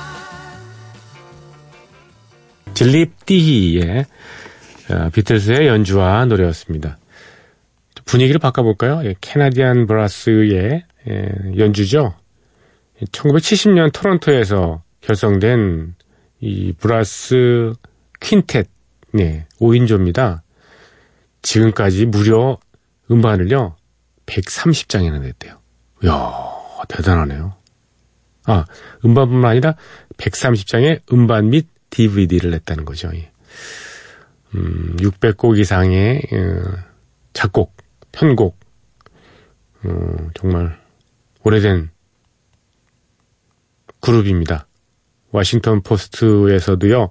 질립디히의 2.75 4.07
어, 4.91 5.11
비틀스의 5.13 5.67
연주와 5.69 6.25
노래였습니다. 6.27 6.99
분위기를 8.05 8.39
바꿔볼까요? 8.41 9.03
예, 9.05 9.15
캐나디안 9.21 9.87
브라스의 9.87 10.85
예, 11.09 11.29
연주죠. 11.57 12.15
1970년 13.11 13.93
토론토에서 13.93 14.83
결성된 15.01 15.95
이 16.41 16.73
브라스 16.73 17.75
퀸텟 18.21 18.67
네, 19.13 19.47
5인조입니다. 19.61 20.41
지금까지 21.43 22.07
무려 22.07 22.59
음반을요 23.11 23.77
130장이나 24.27 25.21
냈대요. 25.21 25.59
이야 26.05 26.13
대단하네요. 26.89 27.55
아 28.45 28.65
음반뿐만 29.05 29.51
아니라 29.51 29.77
130장의 30.17 31.01
음반 31.13 31.51
및 31.51 31.69
DVD를 31.91 32.51
냈다는 32.51 32.85
거죠. 32.85 33.11
예. 33.15 33.31
음, 34.55 34.97
600곡 34.99 35.59
이상의 35.59 36.23
어, 36.33 36.79
작곡, 37.33 37.77
편곡, 38.13 38.59
어, 39.85 40.17
정말 40.35 40.79
오래된 41.45 41.92
그룹입니다. 44.03 44.67
워싱턴 45.31 45.83
포스트에서도요, 45.83 47.11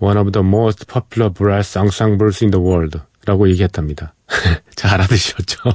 one 0.00 0.18
of 0.18 0.32
the 0.32 0.46
most 0.46 0.86
popular 0.86 1.30
brass 1.32 1.78
ensembles 1.78 2.42
in 2.42 2.50
the 2.50 2.64
world 2.64 2.98
라고 3.26 3.48
얘기했답니다. 3.50 4.14
잘 4.74 4.94
알아두셨죠? 4.94 5.70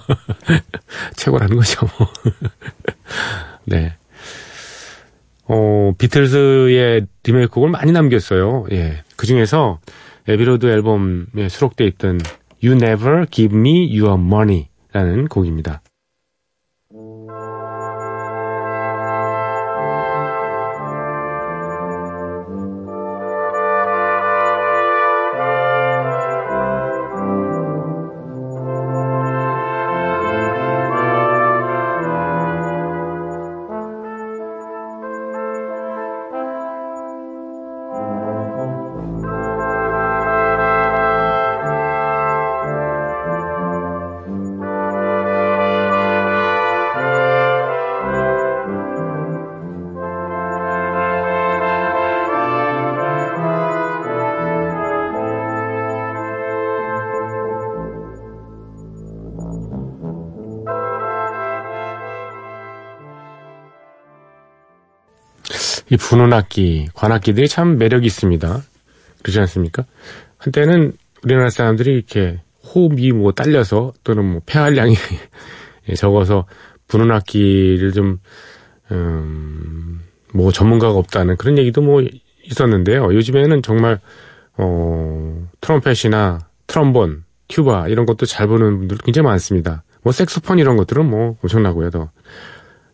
최고라는 1.15 1.55
거죠, 1.55 1.87
뭐. 1.97 2.07
네. 3.65 3.95
어, 5.45 5.93
비틀즈의 5.97 7.07
리메이크곡을 7.23 7.69
많이 7.69 7.91
남겼어요. 7.91 8.65
예. 8.71 9.03
그 9.15 9.27
중에서 9.27 9.79
에비로드 10.27 10.67
앨범에 10.67 11.49
수록되어 11.49 11.87
있던 11.87 12.19
You 12.63 12.75
Never 12.75 13.25
Give 13.29 13.57
Me 13.57 13.99
Your 13.99 14.21
Money 14.21 14.67
라는 14.91 15.27
곡입니다. 15.27 15.81
분원악기, 65.99 66.89
관악기들이 66.93 67.47
참 67.47 67.77
매력이 67.77 68.05
있습니다. 68.07 68.61
그렇지 69.21 69.39
않습니까? 69.39 69.85
한때는 70.37 70.93
우리나라 71.23 71.49
사람들이 71.49 71.93
이렇게 71.93 72.39
호흡이 72.63 73.11
뭐 73.11 73.31
딸려서 73.31 73.93
또는 74.03 74.25
뭐 74.25 74.41
폐활량이 74.45 74.95
적어서 75.95 76.45
분원악기를 76.87 77.91
좀, 77.91 78.19
음, 78.91 80.01
뭐 80.33 80.51
전문가가 80.51 80.93
없다는 80.93 81.37
그런 81.37 81.57
얘기도 81.57 81.81
뭐 81.81 82.03
있었는데요. 82.43 83.13
요즘에는 83.13 83.61
정말, 83.61 83.99
어, 84.57 85.47
트럼펫이나 85.61 86.39
트럼본, 86.67 87.23
튜바 87.47 87.87
이런 87.87 88.05
것도 88.05 88.25
잘 88.25 88.47
부는 88.47 88.79
분들 88.79 88.97
굉장히 89.03 89.25
많습니다. 89.27 89.83
뭐 90.01 90.13
색소폰 90.13 90.59
이런 90.59 90.77
것들은 90.77 91.05
뭐 91.05 91.37
엄청나고요. 91.43 91.89
더. 91.89 92.11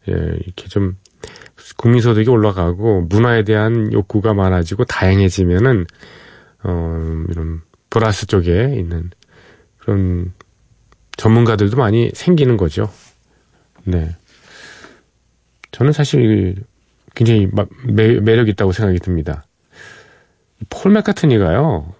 예, 0.09 0.13
이렇게 0.13 0.67
좀 0.69 0.97
국민소득이 1.77 2.29
올라가고 2.29 3.01
문화에 3.09 3.43
대한 3.43 3.91
욕구가 3.91 4.33
많아지고 4.33 4.85
다양해지면은 4.85 5.85
어 6.63 7.23
이런 7.29 7.61
브라스 7.89 8.27
쪽에 8.27 8.75
있는 8.77 9.11
그런 9.77 10.33
전문가들도 11.17 11.77
많이 11.77 12.11
생기는 12.13 12.57
거죠. 12.57 12.89
네. 13.83 14.15
저는 15.71 15.91
사실 15.91 16.63
굉장히 17.15 17.47
매, 17.85 18.19
매력 18.19 18.49
있다고 18.49 18.71
생각이 18.71 18.99
듭니다. 18.99 19.45
폴 20.69 20.91
맥카트니가요. 20.91 21.93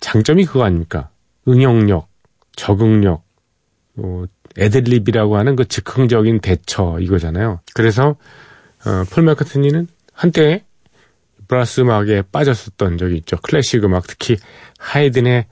장점이 0.00 0.44
그거 0.44 0.64
아닙니까? 0.64 1.10
응용력, 1.48 2.08
적응력, 2.54 3.24
뭐 3.94 4.26
애드립이라고 4.58 5.36
하는 5.36 5.56
그 5.56 5.66
즉흥적인 5.66 6.40
대처 6.40 6.98
이거잖아요. 7.00 7.60
그래서 7.74 8.16
어, 8.84 9.04
폴 9.10 9.24
마카트니는 9.24 9.88
한때 10.12 10.64
brass 11.48 11.82
음악에 11.82 12.22
빠졌었던 12.32 12.98
적이 12.98 13.16
있죠. 13.18 13.36
클래식 13.42 13.84
음악 13.84 14.06
특히 14.06 14.36
하이든의 14.78 15.46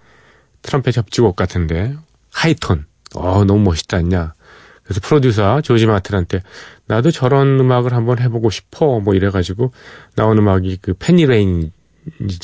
트럼펫 0.62 0.96
협주곡 0.96 1.36
같은데 1.36 1.94
하이톤 2.32 2.86
어 3.14 3.44
너무 3.44 3.60
멋있다 3.60 3.98
했냐. 3.98 4.34
그래서 4.82 5.00
프로듀서 5.00 5.60
조지 5.60 5.86
마틴한테 5.86 6.42
나도 6.86 7.10
저런 7.10 7.58
음악을 7.58 7.94
한번 7.94 8.18
해보고 8.18 8.50
싶어 8.50 9.00
뭐 9.00 9.14
이래가지고 9.14 9.72
나온 10.16 10.38
음악이 10.38 10.78
그 10.82 10.94
Penny 10.94 11.26
Lane이지 11.26 11.70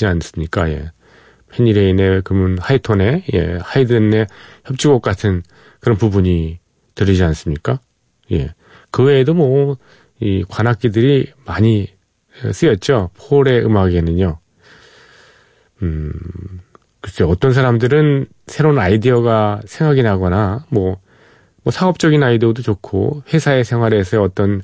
않습니까? 0.06 0.70
예. 0.70 0.90
페니레인의 1.50 2.22
그러면 2.22 2.58
하이톤의 2.60 3.24
예 3.34 3.58
하이든의 3.62 4.26
협주곡 4.64 5.02
같은 5.02 5.42
그런 5.80 5.96
부분이 5.96 6.58
들리지 6.94 7.22
않습니까? 7.24 7.80
예. 8.32 8.54
그 8.90 9.02
외에도 9.02 9.34
뭐, 9.34 9.76
이 10.20 10.44
관악기들이 10.48 11.32
많이 11.46 11.88
쓰였죠. 12.52 13.10
폴의 13.16 13.64
음악에는요. 13.64 14.38
음, 15.82 16.12
글쎄, 17.00 17.24
어떤 17.24 17.52
사람들은 17.52 18.26
새로운 18.46 18.78
아이디어가 18.78 19.62
생각이 19.64 20.02
나거나, 20.02 20.66
뭐, 20.68 20.98
뭐 21.62 21.70
사업적인 21.70 22.22
아이디어도 22.22 22.62
좋고, 22.62 23.22
회사의 23.32 23.64
생활에서의 23.64 24.22
어떤 24.22 24.62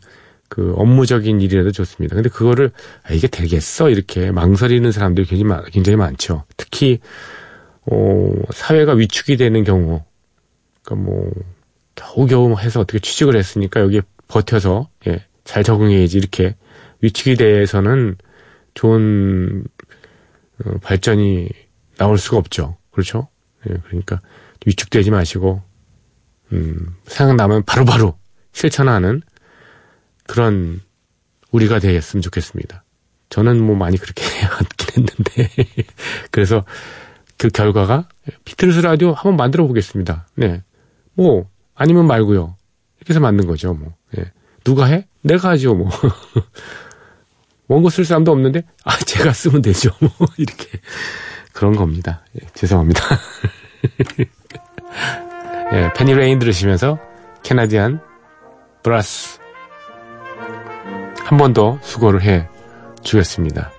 그 0.49 0.75
업무적인 0.77 1.41
일이라도 1.41 1.73
좋습니다. 1.73 2.15
근데 2.15 2.29
그거를, 2.29 2.71
아, 3.03 3.13
이게 3.13 3.27
되겠어? 3.27 3.91
이렇게 3.91 4.31
망설이는 4.31 4.93
사람들이 4.93 5.27
굉장히, 5.27 5.71
굉장히 5.71 5.97
많죠. 5.97 6.45
특히, 6.57 7.01
어, 7.91 8.33
사회가 8.51 8.93
위축이 8.93 9.37
되는 9.37 9.65
경우, 9.65 10.03
그러니까 10.87 10.95
뭐 10.95 11.31
겨우겨우 11.97 12.59
해서 12.59 12.81
어떻게 12.81 13.01
취직을 13.01 13.37
했으니까 13.37 13.81
여기에 13.81 14.03
버텨서 14.29 14.89
예, 15.09 15.25
잘 15.45 15.65
적응해야지 15.65 16.17
이렇게 16.17 16.55
돼서는 17.37 18.17
좋은 18.75 19.65
어, 20.65 20.79
발전이 20.83 21.49
나올 21.99 22.19
수가 22.19 22.39
없죠. 22.39 22.77
그렇죠? 22.93 23.29
예, 23.69 23.75
그러니까 23.87 24.21
위축되지 24.65 25.11
마시고 25.11 25.63
음, 26.53 26.95
생각나면 27.07 27.65
바로바로 27.65 27.99
바로 27.99 28.19
실천하는 28.53 29.23
그런 30.27 30.81
우리가 31.51 31.79
되겠으면 31.79 32.23
좋겠습니다. 32.23 32.85
저는 33.29 33.61
뭐 33.61 33.75
많이 33.75 33.97
그렇게 33.97 34.23
해왔긴 34.41 35.05
했는데 35.05 35.51
그래서 36.31 36.65
그 37.39 37.49
결과가 37.49 38.09
비틀스 38.45 38.81
라디오 38.81 39.13
한번 39.13 39.37
만들어 39.37 39.67
보겠습니다. 39.67 40.27
네. 40.37 40.63
뭐 41.17 41.49
아니면 41.75 42.07
말고요. 42.07 42.57
이렇게 42.99 43.11
해서 43.13 43.21
만든 43.21 43.47
거죠. 43.47 43.75
뭐 43.75 43.95
예. 44.19 44.31
누가 44.65 44.85
해? 44.87 45.07
내가 45.23 45.51
하죠. 45.51 45.75
뭐 45.75 45.91
원고 47.69 47.91
쓸 47.91 48.05
사람도 48.05 48.31
없는데 48.33 48.63
아 48.85 48.97
제가 48.99 49.33
쓰면 49.33 49.63
되죠. 49.63 49.91
뭐 50.01 50.11
이렇게 50.39 50.69
그런 51.53 51.75
겁니다. 51.75 52.23
예, 52.41 52.47
죄송합니다. 52.55 53.01
예, 55.73 55.91
Penny 55.97 56.15
Lane 56.15 56.39
들으시면서 56.39 56.99
캐나디안 57.43 58.01
브라스 58.83 59.41
한 61.25 61.39
번 61.39 61.53
더 61.53 61.79
수고를 61.83 62.23
해 62.23 62.49
주겠습니다. 63.03 63.73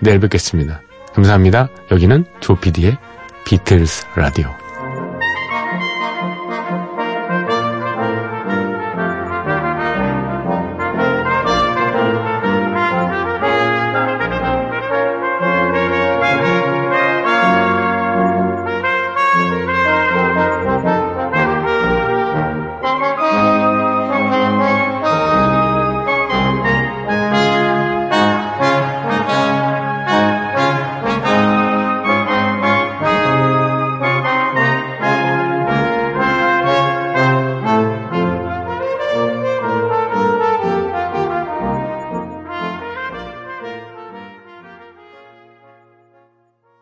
내일 0.00 0.20
뵙겠습니다. 0.20 0.80
감사합니다. 1.14 1.68
여기는 1.90 2.24
조피디의 2.40 2.96
비틀스 3.44 4.06
라디오. 4.14 4.61